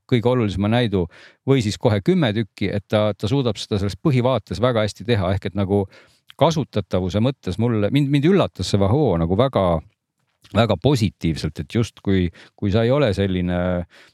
[0.07, 1.05] kõige olulisema näidu
[1.47, 5.34] või siis kohe kümme tükki, et ta, ta suudab seda selles põhivaates väga hästi teha,
[5.36, 5.84] ehk et nagu
[6.39, 9.82] kasutatavuse mõttes mulle, mind, mind üllatas see Vahoo nagu väga
[10.56, 13.60] väga positiivselt, et justkui, kui sa ei ole selline,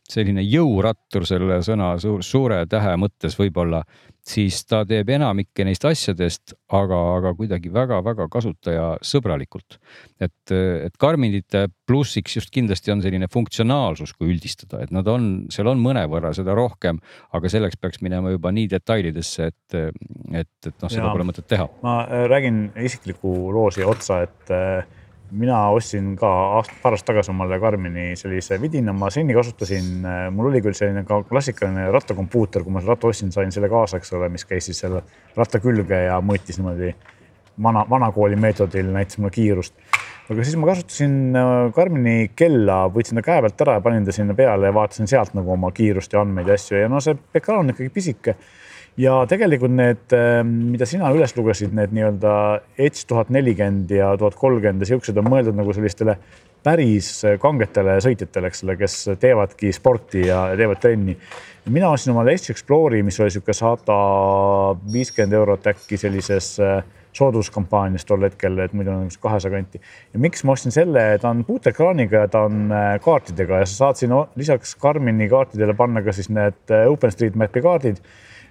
[0.10, 3.84] selline jõurattur selle sõna suur, suure tähe mõttes võib-olla,
[4.24, 9.78] siis ta teeb enamikke neist asjadest, aga, aga kuidagi väga-väga kasutajasõbralikult.
[10.24, 15.68] et, et Karminite plussiks just kindlasti on selline funktsionaalsus, kui üldistada, et nad on, seal
[15.68, 17.02] on mõnevõrra seda rohkem,
[17.36, 19.78] aga selleks peaks minema juba nii detailidesse, et,
[20.32, 21.68] et, et noh, seda ja, pole mõtet teha.
[21.84, 24.56] ma räägin isikliku loo siia otsa, et
[25.34, 30.06] mina ostsin ka aasta, paar aastat tagasi omale Karmini sellise vidina, ma seni kasutasin,
[30.36, 34.00] mul oli küll selline ka klassikaline rattakompuuter, kui ma selle ratta ostsin, sain selle kaasa,
[34.02, 35.02] eks ole, mis käis siis selle
[35.38, 36.94] ratta külge ja mõõtis niimoodi
[37.62, 39.74] vana, vanakooli meetodil, näitas mulle kiirust.
[40.30, 41.16] aga siis ma kasutasin
[41.76, 45.10] Karmini äh, kella, võtsin ta käe pealt ära ja panin ta sinna peale ja vaatasin
[45.10, 48.38] sealt nagu oma kiirust ja andmeid ja asju ja no see ekraan on ikkagi pisike
[48.98, 52.34] ja tegelikult need, ähm, mida sina üles lugesid, need nii-öelda
[52.78, 56.18] Edge tuhat nelikümmend ja tuhat kolmkümmend ja siuksed on mõeldud nagu sellistele
[56.64, 57.10] päris
[57.42, 61.18] kangetele sõitjatele, eks ole, kes teevadki sporti ja teevad trenni.
[61.66, 63.98] mina ostsin omale Edge Explore'i, mis oli niisugune sada
[64.94, 66.84] viiskümmend eurot äkki sellises äh,
[67.14, 69.82] sooduskampaanias tol hetkel, et muidu on kahesaja kanti.
[70.14, 73.76] ja miks ma ostsin selle, ta on puutekraaniga ja ta on äh, kaartidega ja sa
[73.86, 78.00] saad siin lisaks Karmini kaartidele panna ka siis need äh, OpenStreetMapi kaardid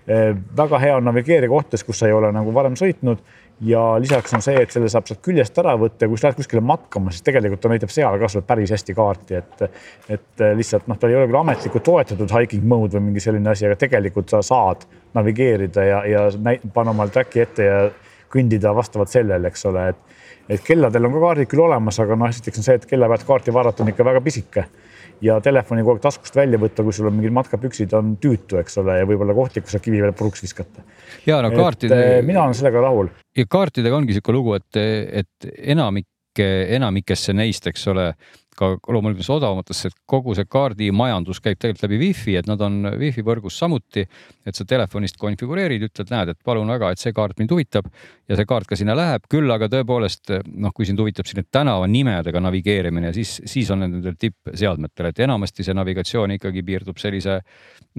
[0.06, 3.22] väga hea on navigeerida kohtades, kus sa ei ole nagu varem sõitnud.
[3.62, 6.40] Ja lisaks on see, et selle saab sealt küljest ära võtta ja kui sa lähed
[6.40, 9.62] kuskile matkama, siis tegelikult ta näitab seal ka sulle päris hästi kaarti, et
[10.16, 13.68] et lihtsalt noh, ta ei ole küll ametlikult toetatud hiking mode või mingi selline asi,
[13.68, 14.82] aga tegelikult sa saad
[15.14, 16.24] navigeerida ja, ja
[16.74, 17.78] panna omal track'i ette ja
[18.32, 20.18] kõndida vastavalt sellele, eks ole, et
[20.50, 23.28] et kelladel on ka kaardid küll olemas, aga noh, esiteks on see, et kella pealt
[23.28, 24.66] kaarti vaadata on ikka väga pisike
[25.22, 28.78] ja telefoni kogu aeg taskust välja võtta, kui sul on mingid matkapüksid, on tüütu, eks
[28.82, 30.84] ole, ja võib-olla kohtlik, kus saab kivi peale puruks viskata.
[31.26, 32.22] ja no kaartide.
[32.26, 33.10] mina olen sellega rahul.
[33.38, 34.82] ja kaartidega ongi niisugune lugu, et,
[35.22, 36.08] et enamik,
[36.42, 38.12] enamikesse neist, eks ole
[38.56, 43.24] ka loomulikult odavamatesse, et kogu see kaardimajandus käib tegelikult läbi wifi, et nad on wifi
[43.26, 44.06] võrgus samuti.
[44.46, 47.86] et sa telefonist konfigureerid, ütled, näed, et palun väga, et see kaart mind huvitab
[48.28, 52.42] ja see kaart ka sinna läheb, küll aga tõepoolest noh, kui sind huvitab siin tänavanimedega
[52.42, 57.38] navigeerimine, siis, siis on nendel tippseadmetel, et enamasti see navigatsioon ikkagi piirdub sellise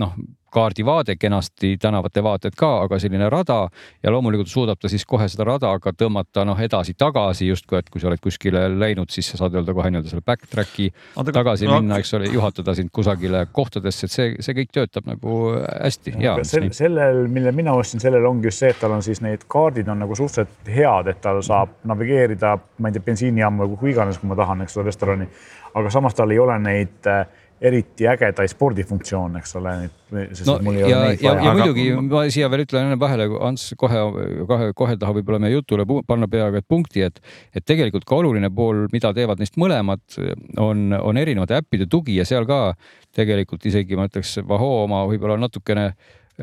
[0.04, 0.18] noh,
[0.54, 3.68] kaardivaade kenasti, tänavate vaated ka, aga selline rada
[4.04, 8.02] ja loomulikult suudab ta siis kohe seda rada ka tõmmata noh, edasi-tagasi justkui, et kui
[8.02, 10.90] sa oled kuskile läinud, siis sa saad öelda kohe nii-öelda selle backtrack'i
[11.20, 15.10] Anta, tagasi no, minna, eks ole, juhatada sind kusagile kohtadesse, et see, see kõik töötab
[15.10, 16.36] nagu hästi ja.
[16.48, 19.90] Sel, sellel, mille mina ostsin, sellel ongi just see, et tal on siis need kaardid
[19.90, 24.22] on nagu suhteliselt head, et tal saab navigeerida, ma ei tea, bensiinijaama või kuhu iganes,
[24.22, 25.30] kui ma tahan, eks ole, restorani.
[25.74, 27.26] aga samas tal ei ole neid äh,
[27.64, 29.74] eriti ägedaid spordifunktsioone, eks ole.
[30.12, 34.02] no ja, ja, ja, ja muidugi ma siia veel ütlen enne vahele, Ants kohe,
[34.50, 37.22] kohe, kohe tahab võib-olla meie jutule panna peaaegu et punkti, et,
[37.56, 40.04] et tegelikult ka oluline pool, mida teevad neist mõlemad,
[40.60, 42.74] on, on erinevate äppide tugi ja seal ka
[43.16, 45.94] tegelikult isegi ma ütleks, Vaho oma võib-olla natukene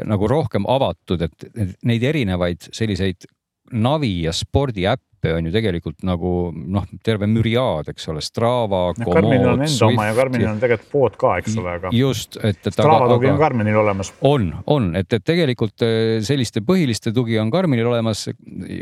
[0.06, 3.28] nagu rohkem avatud, et neid erinevaid selliseid
[3.76, 8.92] navi ja spordiäppe äppe on ju tegelikult nagu noh, terve müriaad, eks ole, Strava.
[8.96, 11.92] Karminil on enda Swift, oma ja Karminil on tegelikult pood ka, eks ole, aga.
[11.94, 12.72] just, et, et.
[12.72, 14.12] Strava tugi on Karminil olemas.
[14.26, 18.28] on, on, et, et tegelikult eh, selliste põhiliste tugi on Karminil olemas,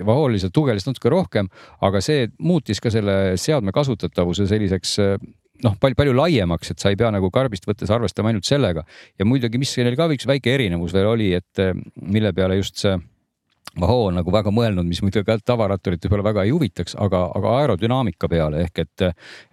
[0.06, 1.50] Vahoolise tuge lihtsalt natuke rohkem,
[1.84, 5.28] aga see muutis ka selle seadme kasutatavuse selliseks eh,
[5.66, 8.86] noh, palju, palju laiemaks, et sa ei pea nagu karbist võttes arvestama ainult sellega
[9.18, 12.84] ja muidugi, mis neil ka üks väike erinevus veel oli, et eh, mille peale just
[12.84, 12.98] see
[13.78, 17.54] Vaho on nagu väga mõelnud, mis muidugi ka tavaratturit võib-olla väga ei huvitaks, aga, aga
[17.60, 19.04] aerodünaamika peale ehk et,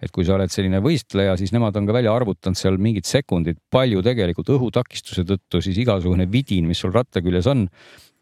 [0.02, 3.60] et kui sa oled selline võistleja, siis nemad on ka välja arvutanud seal mingid sekundid,
[3.70, 7.68] palju tegelikult õhutakistuse tõttu siis igasugune vidin, mis sul ratta küljes on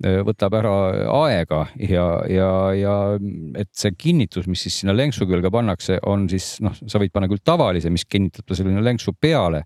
[0.03, 0.73] võtab ära
[1.15, 2.95] aega ja, ja, ja
[3.57, 7.29] et see kinnitus, mis siis sinna lenksu külge pannakse, on siis noh, sa võid panna
[7.31, 9.63] küll tavalise, mis kinnitab ta selline lenksu peale,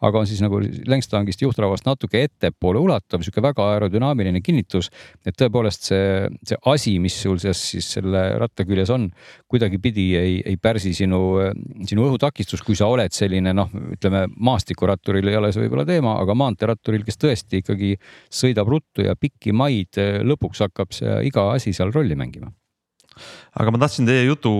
[0.00, 4.90] aga on siis nagu lenkstangist juhtrauast natuke ettepoole ulatav, sihuke väga aerodünaamiline kinnitus.
[5.26, 9.08] et tõepoolest see, see asi, mis sul siis, siis selle ratta küljes on,
[9.50, 11.22] kuidagipidi ei, ei pärsi sinu,
[11.88, 16.38] sinu õhutakistust, kui sa oled selline noh, ütleme maastikuratturil ei ole see võib-olla teema, aga
[16.38, 17.96] maanteeratturil, kes tõesti ikkagi
[18.30, 22.52] sõidab ruttu ja pikki maid maid, eh, lõpuks hakkab see iga asi seal rolli mängima.
[23.60, 24.50] aga ma tahtsin teie jutu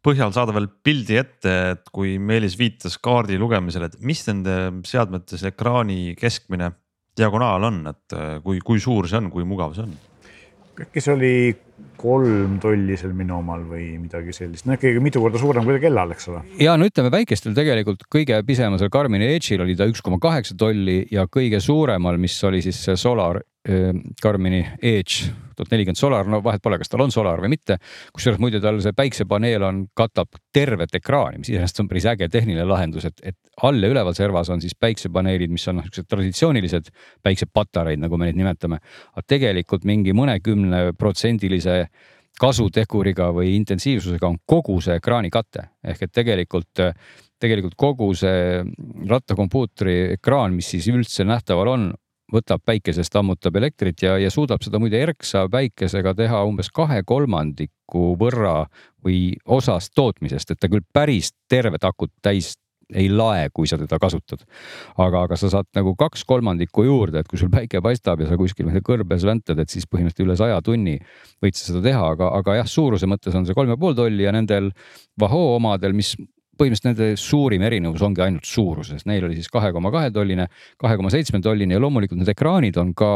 [0.00, 5.42] põhjal saada veel pildi ette, et kui Meelis viitas kaardi lugemisele, et mis nende seadmetes
[5.44, 6.72] ekraani keskmine
[7.18, 9.96] diagonaal on, et eh, kui, kui suur see on, kui mugav see on?
[10.78, 11.34] see oli
[11.98, 16.14] kolm tolli seal minu omal või midagi sellist, no ikkagi mitu korda suurem kui kellal,
[16.14, 16.44] eks ole.
[16.62, 20.56] ja no ütleme väikestel tegelikult kõige pisemal seal Karmini Edge'il oli ta üks koma kaheksa
[20.58, 23.42] tolli ja kõige suuremal, mis oli siis see Solar
[24.22, 27.76] Karmini Edge tuhat nelikümmend Solar, no vahet pole, kas tal on Solar või mitte.
[28.14, 32.64] kusjuures muide tal see päiksepaneel on, katab tervet ekraani, mis iseenesest on päris äge tehniline
[32.68, 36.92] lahendus, et, et all ja üleval servas on siis päiksepaneelid, mis on noh, siuksed traditsioonilised
[37.26, 38.78] päiksepatareid, nagu me neid nimetame.
[39.12, 41.67] aga tegelikult mingi mõnekümne protsendilise
[42.38, 46.86] kasuteguriga või intensiivsusega on kogu see ekraanikate ehk et tegelikult
[47.38, 48.62] tegelikult kogu see
[49.08, 51.88] rattakompuutri ekraan, mis siis üldse nähtaval on,
[52.32, 58.12] võtab päikesest, ammutab elektrit ja, ja suudab seda muide erksa päikesega teha umbes kahe kolmandiku
[58.20, 58.66] võrra
[59.04, 62.56] või osast tootmisest, et ta küll päris tervet akut täis
[62.94, 64.44] ei lae, kui sa teda kasutad.
[64.96, 68.38] aga, aga sa saad nagu kaks kolmandikku juurde, et kui sul päike paistab ja sa
[68.40, 70.96] kuskil kõrbes väntad, et siis põhimõtteliselt üle saja tunni
[71.42, 74.24] võid sa seda teha, aga, aga jah, suuruse mõttes on see kolm ja pool tolli
[74.24, 74.72] ja nendel
[75.20, 76.14] Vahoo omadel, mis
[76.58, 80.48] põhimõtteliselt nende suurim erinevus ongi ainult suuruses, neil oli siis kahe koma kahe tolline,
[80.80, 83.10] kahe koma seitsme tolline ja loomulikult need ekraanid on ka,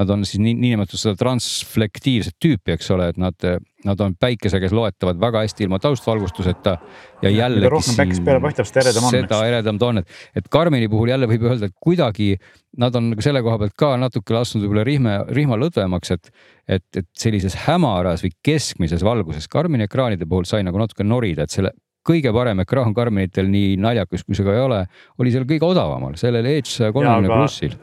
[0.00, 3.48] nad on siis nii, niinimetatud seda transflektiivset tüüpi, eks ole, et nad,
[3.86, 6.76] nad on päikese käes loetavad väga hästi ilma taustvalgustuseta.
[7.22, 7.64] ja jällegi.
[7.64, 9.10] mida rohkem päikest peale paistab, seda eredam on.
[9.10, 12.36] seda eredam ta on, et, et Karmini puhul jälle võib öelda, et kuidagi
[12.78, 16.32] nad on selle koha pealt ka natuke lasknud võib-olla rihma, rihma lõdvemaks, et,
[16.68, 21.54] et, et sellises hämaras või keskmises valguses Karmini ekraanide puhul sai nagu natuke norida, et
[21.54, 21.74] selle
[22.08, 24.80] kõige parem ekraan Karminitel, nii naljakas kui see ka ei ole,
[25.20, 27.76] oli seal kõige odavamal, sellel Edge saja kolmekümne plussil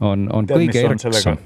[0.00, 1.38] on, on tead, kõige erksam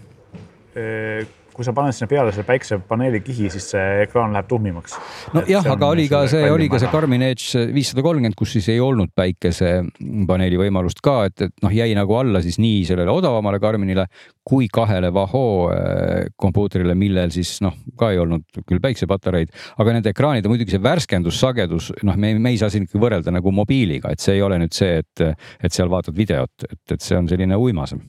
[1.61, 4.97] kui sa paned sinna peale selle päiksepaneeli kihi, siis see ekraan läheb tuhmimaks.
[5.37, 8.81] nojah, aga oli ka see, oli ka see Karmin Edge viissada kolmkümmend, kus siis ei
[8.81, 14.07] olnud päikesepaneeli võimalust ka, et, et noh, jäi nagu alla siis nii sellele odavamale Karminile
[14.51, 19.53] kui kahele Vahoo äh, kompuutrile, millel siis noh, ka ei olnud küll päiksepatareid,
[19.83, 23.53] aga nende ekraanide muidugi see värskendussagedus, noh, me, me ei saa siin ikkagi võrrelda nagu
[23.53, 27.21] mobiiliga, et see ei ole nüüd see, et, et seal vaatad videot, et, et see
[27.21, 28.01] on selline uimasem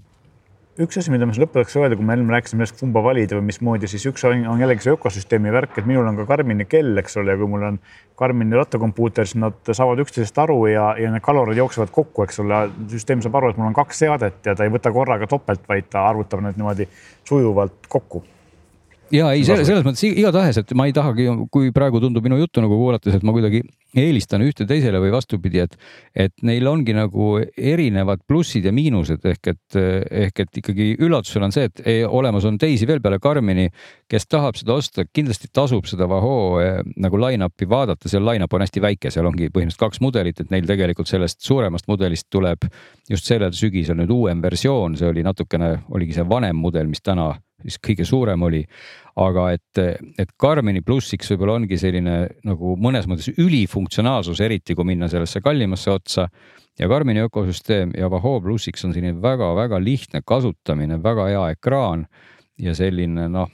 [0.80, 3.50] üks asi, mida ma siis lõpetuseks öelda, kui me enne rääkisime sellest, kumba valida või
[3.50, 6.96] mismoodi, siis üks on, on jällegi see ökosüsteemi värk, et minul on ka Karmini kell,
[7.02, 7.80] eks ole, ja kui mul on
[8.20, 12.64] Karmini rattakompuuter, siis nad saavad üksteisest aru ja, ja need kalorid jooksevad kokku, eks ole.
[12.94, 15.92] süsteem saab aru, et mul on kaks seadet ja ta ei võta korraga topelt, vaid
[15.92, 16.88] ta arvutab need niimoodi
[17.28, 18.24] sujuvalt kokku
[19.12, 22.64] ja ei, selles, selles mõttes igatahes, et ma ei tahagi, kui praegu tundub minu juttu
[22.64, 23.62] nagu kuulates, et ma kuidagi
[23.98, 25.76] eelistan ühte teisele või vastupidi, et,
[26.16, 29.78] et neil ongi nagu erinevad plussid ja miinused ehk et,
[30.26, 33.68] ehk et ikkagi üllatusel on see, et ei, olemas on teisi veel peale Karmini,
[34.12, 38.66] kes tahab seda osta, kindlasti tasub seda Vahoo eh, nagu line-up'i vaadata, seal line-up on
[38.66, 42.68] hästi väike, seal ongi põhimõtteliselt kaks mudelit, et neil tegelikult sellest suuremast mudelist tuleb
[43.12, 47.34] just sellel sügisel nüüd uuem versioon, see oli natukene, oligi see vanem mudel, mis täna
[47.66, 48.66] siis kõige suurem oli.
[49.22, 49.78] aga et,
[50.18, 52.14] et Karmini plussiks võib-olla ongi selline
[52.48, 56.28] nagu mõnes mõttes ülifunktsionaalsus, eriti kui minna sellesse kallimasse otsa.
[56.80, 62.08] ja Karmini ökosüsteem ja Vahoo plussiks on selline väga-väga lihtne kasutamine, väga hea ekraan
[62.62, 63.50] ja selline noh,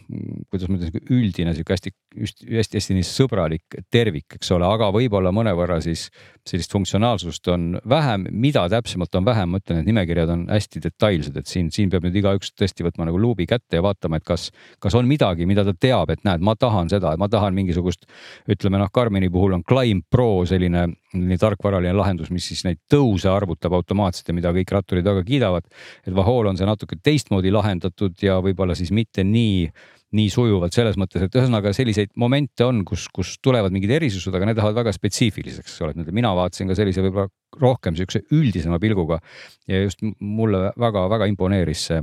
[0.51, 5.79] kuidas ma ütlen, üldine sihuke hästi, hästi-hästi nii sõbralik tervik, eks ole, aga võib-olla mõnevõrra
[5.83, 6.07] siis
[6.47, 11.39] sellist funktsionaalsust on vähem, mida täpsemalt on vähem, ma ütlen, et nimekirjad on hästi detailsed,
[11.39, 14.49] et siin, siin peab nüüd igaüks tõesti võtma nagu luubi kätte ja vaatama, et kas,
[14.83, 18.07] kas on midagi, mida ta teab, et näed, ma tahan seda, ma tahan mingisugust,
[18.51, 23.29] ütleme noh, Karmini puhul on Climb Pro selline nii tarkvaraline lahendus, mis siis neid tõuse
[23.31, 25.67] arvutab automaatselt ja mida kõik ratturid väga kiidavad.
[26.05, 29.69] et Vahool on see natuke teistmoodi lahendatud ja võib-olla siis mitte nii
[30.15, 34.47] nii sujuvalt selles mõttes, et ühesõnaga selliseid momente on, kus, kus tulevad mingid erisused, aga
[34.47, 37.27] need lähevad väga spetsiifiliseks, eks ole, et mina vaatasin ka sellise võib-olla
[37.59, 39.19] rohkem siukse üldisema pilguga
[39.67, 41.99] ja just mulle väga-väga imponeeris see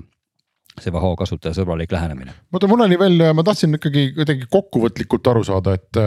[0.80, 2.34] see Vaho kasutajasõbralik lähenemine.
[2.52, 6.00] oota, mul oli veel, ma tahtsin ikkagi kuidagi kokkuvõtlikult aru saada, et,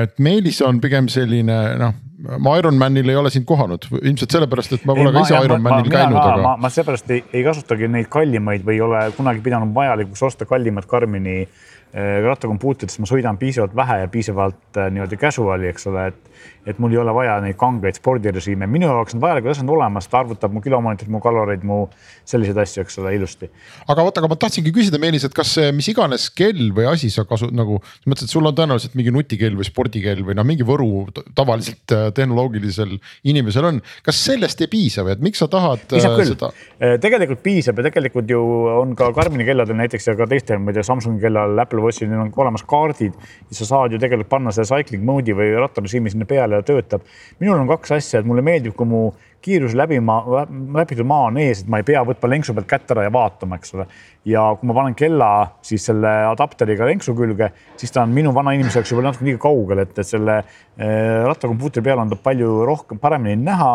[0.00, 1.98] et Meelis on pigem selline noh,
[2.40, 6.20] ma Ironmanil ei ole sind kohanud, ilmselt sellepärast, et ma pole ka ise Ironmanil käinud,
[6.20, 6.40] aga.
[6.46, 10.48] ma, ma seepärast ei, ei kasutagi neid kallimaid või ei ole kunagi pidanud vajalikuks osta
[10.48, 15.90] kallimat Karmini äh, rattakompuutrit, sest ma sõidan piisavalt vähe ja piisavalt äh, niimoodi casual'i, eks
[15.92, 16.33] ole, et
[16.66, 20.22] et mul ei ole vaja neid kangeid spordirežiime, minu jaoks on vajalikud asjad olemas, ta
[20.22, 21.84] arvutab mu kilomeetrid, mu kaloreid, mu
[22.28, 23.50] selliseid asju, eks ole, ilusti.
[23.88, 27.26] aga vot, aga ma tahtsingi küsida, Meelis, et kas mis iganes kell või asi sa
[27.28, 31.06] kasu nagu, sa mõtlesid, sul on tõenäoliselt mingi nutikell või spordikell või noh, mingi võru
[31.36, 32.96] tavaliselt äh, tehnoloogilisel
[33.30, 35.84] inimesel on, kas sellest ei piisa või et miks sa tahad?
[35.90, 38.40] piisab äh, küll seda..., äh, tegelikult piisab ja tegelikult ju
[38.74, 42.10] on ka Karmini kelladel näiteks ja ka teistel, ma ei tea, Samsungi kellal, Apple ostsin,
[42.12, 46.12] neil on olemas kaardid ja sa saad ju tegelikult panna selle cycling mode'i või rattarežiimi
[46.12, 47.06] sinna peale ja töötab.
[47.40, 49.04] minul on kaks asja, et mulle meeldib, kui mu
[49.44, 52.92] kiirus läbi maa, läbitud maa on ees, et ma ei pea võtma lenksu pealt kätt
[52.94, 53.86] ära ja vaatama, eks ole.
[54.24, 55.30] ja kui ma panen kella
[55.62, 59.42] siis selle adapteriga lenksu külge, siis ta on minu vana inimese jaoks juba natuke liiga
[59.44, 63.74] kaugel, et, et selle äh, rattakompuutri peal on ta palju rohkem, paremini näha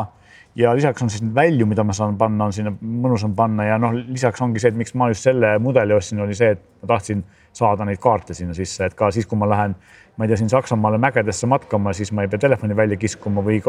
[0.60, 3.94] ja lisaks on siis välju, mida ma saan panna, on sinna mõnusam panna ja noh,
[3.94, 7.24] lisaks ongi see, et miks ma just selle mudeli ostsin, oli see, et ma tahtsin
[7.56, 9.76] saada neid kaarte sinna sisse, et ka siis, kui ma lähen,
[10.20, 13.62] ma ei tea, siin Saksamaale mägedesse matkama, siis ma ei pea telefoni välja kiskuma või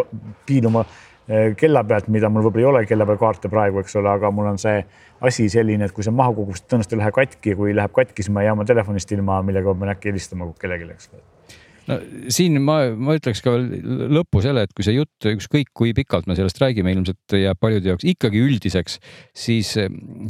[0.46, 0.82] piiluma
[1.28, 4.32] eh, kella pealt, mida mul võib-olla ei ole kella peal kaarte praegu, eks ole, aga
[4.34, 4.82] mul on see
[5.30, 8.24] asi selline, et kui see maha kukub, siis tõenäoliselt ei lähe katki, kui läheb katki,
[8.24, 11.28] siis ma ei jää oma telefonist ilma, millega ma pean äkki helistama kellelegi, eks ole
[11.88, 11.98] no
[12.32, 16.36] siin ma, ma ütleks ka lõppu selle, et kui see jutt, ükskõik kui pikalt me
[16.38, 18.98] sellest räägime, ilmselt jääb paljude jaoks ikkagi üldiseks,
[19.36, 19.72] siis,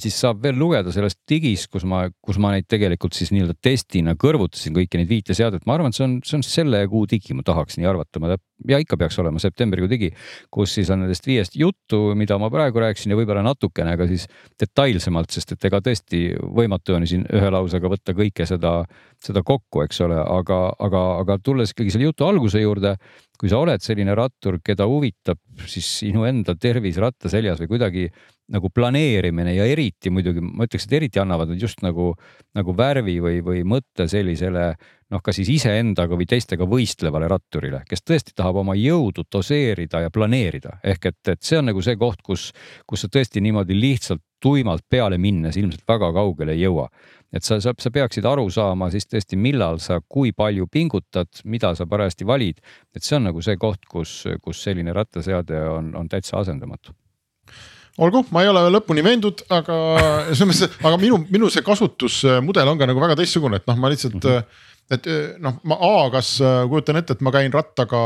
[0.03, 4.17] siis saab veel lugeda sellest digis, kus ma, kus ma neid tegelikult siis nii-öelda testina
[4.21, 5.67] kõrvutasin kõiki neid viite seadet.
[5.67, 8.35] ma arvan, et see on, see on selle kuu digi, ma tahaks nii arvata, ma
[8.69, 10.11] ja ikka peaks olema septembrikuu digi,
[10.53, 14.27] kus siis on nendest viiest juttu, mida ma praegu rääkisin ja võib-olla natukene ka siis
[14.61, 18.81] detailsemalt, sest et ega tõesti võimatu on siin ühe lausega võtta kõike seda,
[19.23, 22.97] seda kokku, eks ole, aga, aga, aga tulles ikkagi selle jutu alguse juurde,
[23.41, 25.41] kui sa oled selline rattur, keda huvitab
[25.71, 28.09] siis sinu enda tervis ratta seljas või kuidagi
[28.51, 32.13] nagu planeerimine ja eriti muidugi ma ütleks, et eriti annavad nad just nagu,
[32.59, 34.75] nagu värvi või, või mõtte sellisele
[35.11, 40.11] noh, kas siis iseendaga või teistega võistlevale ratturile, kes tõesti tahab oma jõudu doseerida ja
[40.11, 40.79] planeerida.
[40.85, 42.51] ehk et, et see on nagu see koht, kus,
[42.87, 46.89] kus sa tõesti niimoodi lihtsalt tuimalt peale minnes ilmselt väga kaugele ei jõua.
[47.33, 51.75] et sa, sa, sa peaksid aru saama siis tõesti, millal sa, kui palju pingutad, mida
[51.75, 52.63] sa parajasti valid.
[52.95, 56.95] et see on nagu see koht, kus, kus selline rattaseade on, on täitsa asendamatu
[58.01, 59.77] olgu, ma ei ole veel lõpuni veendunud, aga
[60.33, 63.91] selles mõttes, aga minu, minu see kasutusmudel on ka nagu väga teistsugune, et noh, ma
[63.93, 64.29] lihtsalt mm.
[64.29, 68.01] -hmm et eh, noh, ma A, kas äh, kujutan ette, et ma käin rattaga,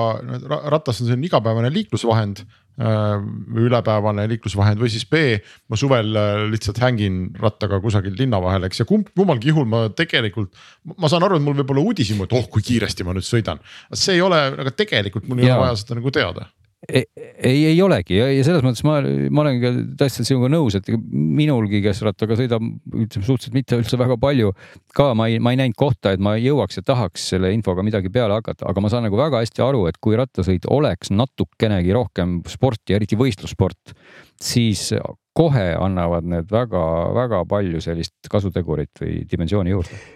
[0.73, 5.37] ratas on selline igapäevane liiklusvahend või ülepäevane liiklusvahend või siis B,
[5.71, 6.09] ma suvel
[6.51, 10.51] lihtsalt hängin rattaga kusagil linna vahel, eks ja kumb, kummalgi juhul ma tegelikult.
[10.99, 13.63] ma saan aru, et mul võib olla uudishimu, et oh, kui kiiresti ma nüüd sõidan,
[13.95, 16.49] see ei ole, aga tegelikult mul ei ole vaja seda nagu teada
[16.89, 18.99] ei, ei olegi ja, ja selles mõttes ma,
[19.33, 19.73] ma olen ka
[20.03, 24.53] täiesti sinuga nõus, et minulgi, kes rattaga sõidab, ütleme suhteliselt mitte üldse väga palju,
[24.97, 28.13] ka ma ei, ma ei näinud kohta, et ma jõuaks ja tahaks selle infoga midagi
[28.15, 32.41] peale hakata, aga ma saan nagu väga hästi aru, et kui rattasõit oleks natukenegi rohkem
[32.51, 33.95] sporti, eriti võistlussport,
[34.43, 34.91] siis
[35.35, 40.14] kohe annavad need väga-väga palju sellist kasutegurit või dimensiooni juurde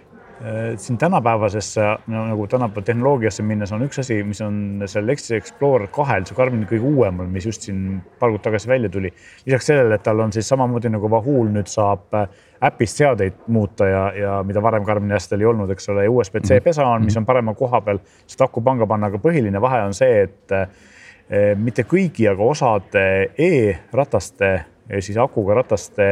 [0.77, 6.27] siin tänapäevasesse nagu tänapäeva tehnoloogiasse minnes on üks asi, mis on seal Lexus Explorer kahel,
[6.29, 9.11] see Karmini kõige uuemal, mis just siin paar kuud tagasi välja tuli.
[9.47, 12.29] lisaks sellele, et tal on siis samamoodi nagu Vahul nüüd saab äh,
[12.71, 16.65] äpist seadeid muuta ja, ja mida varem Karmini asjadel ei olnud, eks ole, USB-C mhm.
[16.65, 19.95] pesa on, mis on parema koha peal, saad aku panga panna, aga põhiline vahe on
[19.97, 24.53] see, et eh, mitte kõigi, aga osade e-rataste,
[25.01, 26.09] siis akuga rataste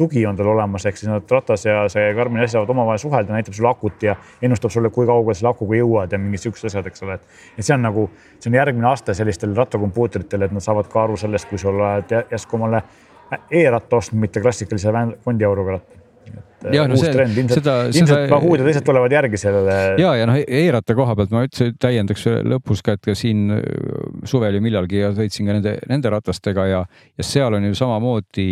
[0.00, 3.36] tugi on tal olemas, ehk siis nad ratas ja see Karmini asi saavad omavahel suhelda,
[3.36, 6.90] näitab sulle akut ja ennustab sulle, kui kaugele selle akuga jõuad ja mingid siuksed asjad,
[6.90, 7.38] eks ole, et.
[7.58, 11.20] et see on nagu, see on järgmine aste sellistel rattakompuutritel, et nad saavad ka aru
[11.20, 12.82] sellest, kui sa oled järsku omale
[13.50, 14.92] e-ratta ostnud, mitte klassikalise
[15.24, 16.00] fondiauruga ratta
[16.72, 19.76] ja, no see, ilmselt, ilmselt Bahuud ja teised tulevad järgi sellele.
[20.00, 23.48] ja, ja noh, e-ratta koha pealt ma üldse täiendaks lõpus ka, et ka siin
[24.28, 26.84] suvel ju millalgi ja sõitsin ka nende, nende ratastega ja,
[27.16, 28.48] ja seal on ju samamoodi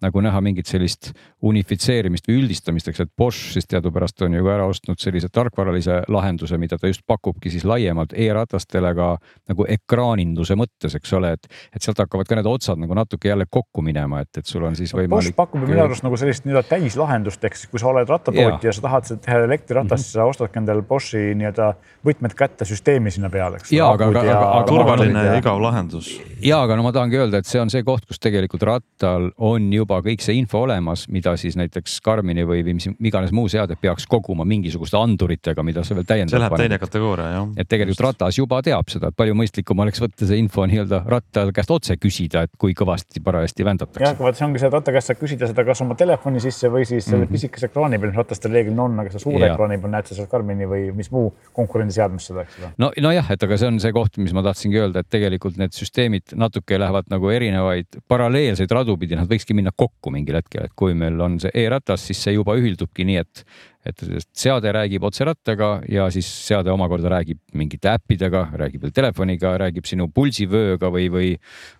[0.00, 1.12] nagu näha mingit sellist
[1.44, 6.02] unifitseerimist või üldistamist, eks, et Bosch siis teadupärast on ju ka ära ostnud sellise tarkvaralise
[6.08, 9.10] lahenduse, mida ta just pakubki siis laiemalt e-ratastele ka
[9.50, 13.46] nagu ekraaninduse mõttes, eks ole, et, et sealt hakkavad ka need otsad nagu natuke jälle
[13.50, 15.30] kokku minema, et, et sul on siis võimalik.
[15.30, 18.76] Bosch pakub minu arust nagu sellist nii-öelda täislahendust, ehk siis kui sa oled rattatootja ja
[18.76, 20.24] sa tahad seda teha elektriratast mm, -hmm.
[20.24, 21.72] sa ostadki endale Boschi nii-öelda
[22.06, 23.72] võtmed kätte süsteemi sinna peale, eks.
[23.72, 26.12] ja, aga, aga, aga, aga turvaline ja igav lahendus.
[26.42, 29.72] ja, aga no ma tahangi öelda, et see on see koht, kus tegelikult rattal on
[29.72, 33.48] juba juba kõik see info olemas, mida siis näiteks Karmini või, või mis iganes muu
[33.50, 36.30] seade peaks koguma mingisuguste anduritega, mida sa veel täiendavalt.
[36.30, 37.48] see läheb teine kategooria jah.
[37.56, 38.06] et tegelikult Just.
[38.06, 41.96] ratas juba teab seda, et palju mõistlikum oleks võtta see info nii-öelda ratta käest otse
[41.98, 44.04] küsida, et kui kõvasti parajasti vändatakse.
[44.06, 46.70] jah, vaat see ongi see, et ratta käest saad küsida seda kas oma telefoni sisse
[46.70, 47.32] või siis selle mm -hmm.
[47.32, 49.54] pisikese ekraani peal, mis ratastel reeglina on, aga sa suure ja.
[49.54, 52.72] ekraani peal näed sa seal Karmini või mis muu konkurendiseadmes seda, eks ole.
[52.78, 55.74] no, nojah, et aga see on see koht, mis ma tahtsingi öelda, et tegelikult need
[55.74, 60.74] süsteemid natuke lähevad nagu erinevaid paralleelseid radu pidi, nad võikski minna kokku mingil hetkel, et
[60.76, 63.44] kui meil on see e-ratas, siis see juba ühildubki nii, et,
[63.88, 64.04] et
[64.36, 69.88] seade räägib otse rattaga ja siis seade omakorda räägib mingite äppidega, räägib veel telefoniga, räägib
[69.88, 71.30] sinu pulsivööga või, või,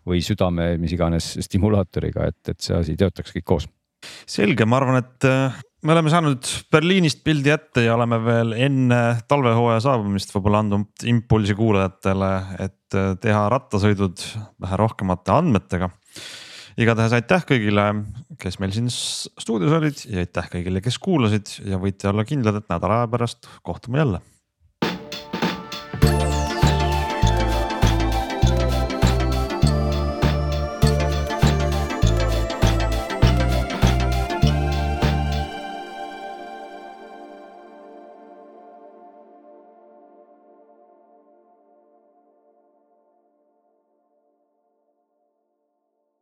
[0.09, 3.68] või südame, mis iganes stimulaatoriga, et, et see asi töötaks kõik koos
[4.28, 9.01] selge, ma arvan, et äh, me oleme saanud Berliinist pildi ette ja oleme veel enne
[9.28, 12.30] talvehooaja saabumist võib-olla andnud impulsi kuulajatele,
[12.66, 14.25] et äh, teha rattasõidud
[14.62, 15.91] vähe rohkemate andmetega.
[16.79, 17.87] Igatahes aitäh kõigile,
[18.41, 22.71] kes meil siin stuudios olid ja aitäh kõigile, kes kuulasid ja võite olla kindlad, et
[22.71, 24.22] nädala aja pärast kohtume jälle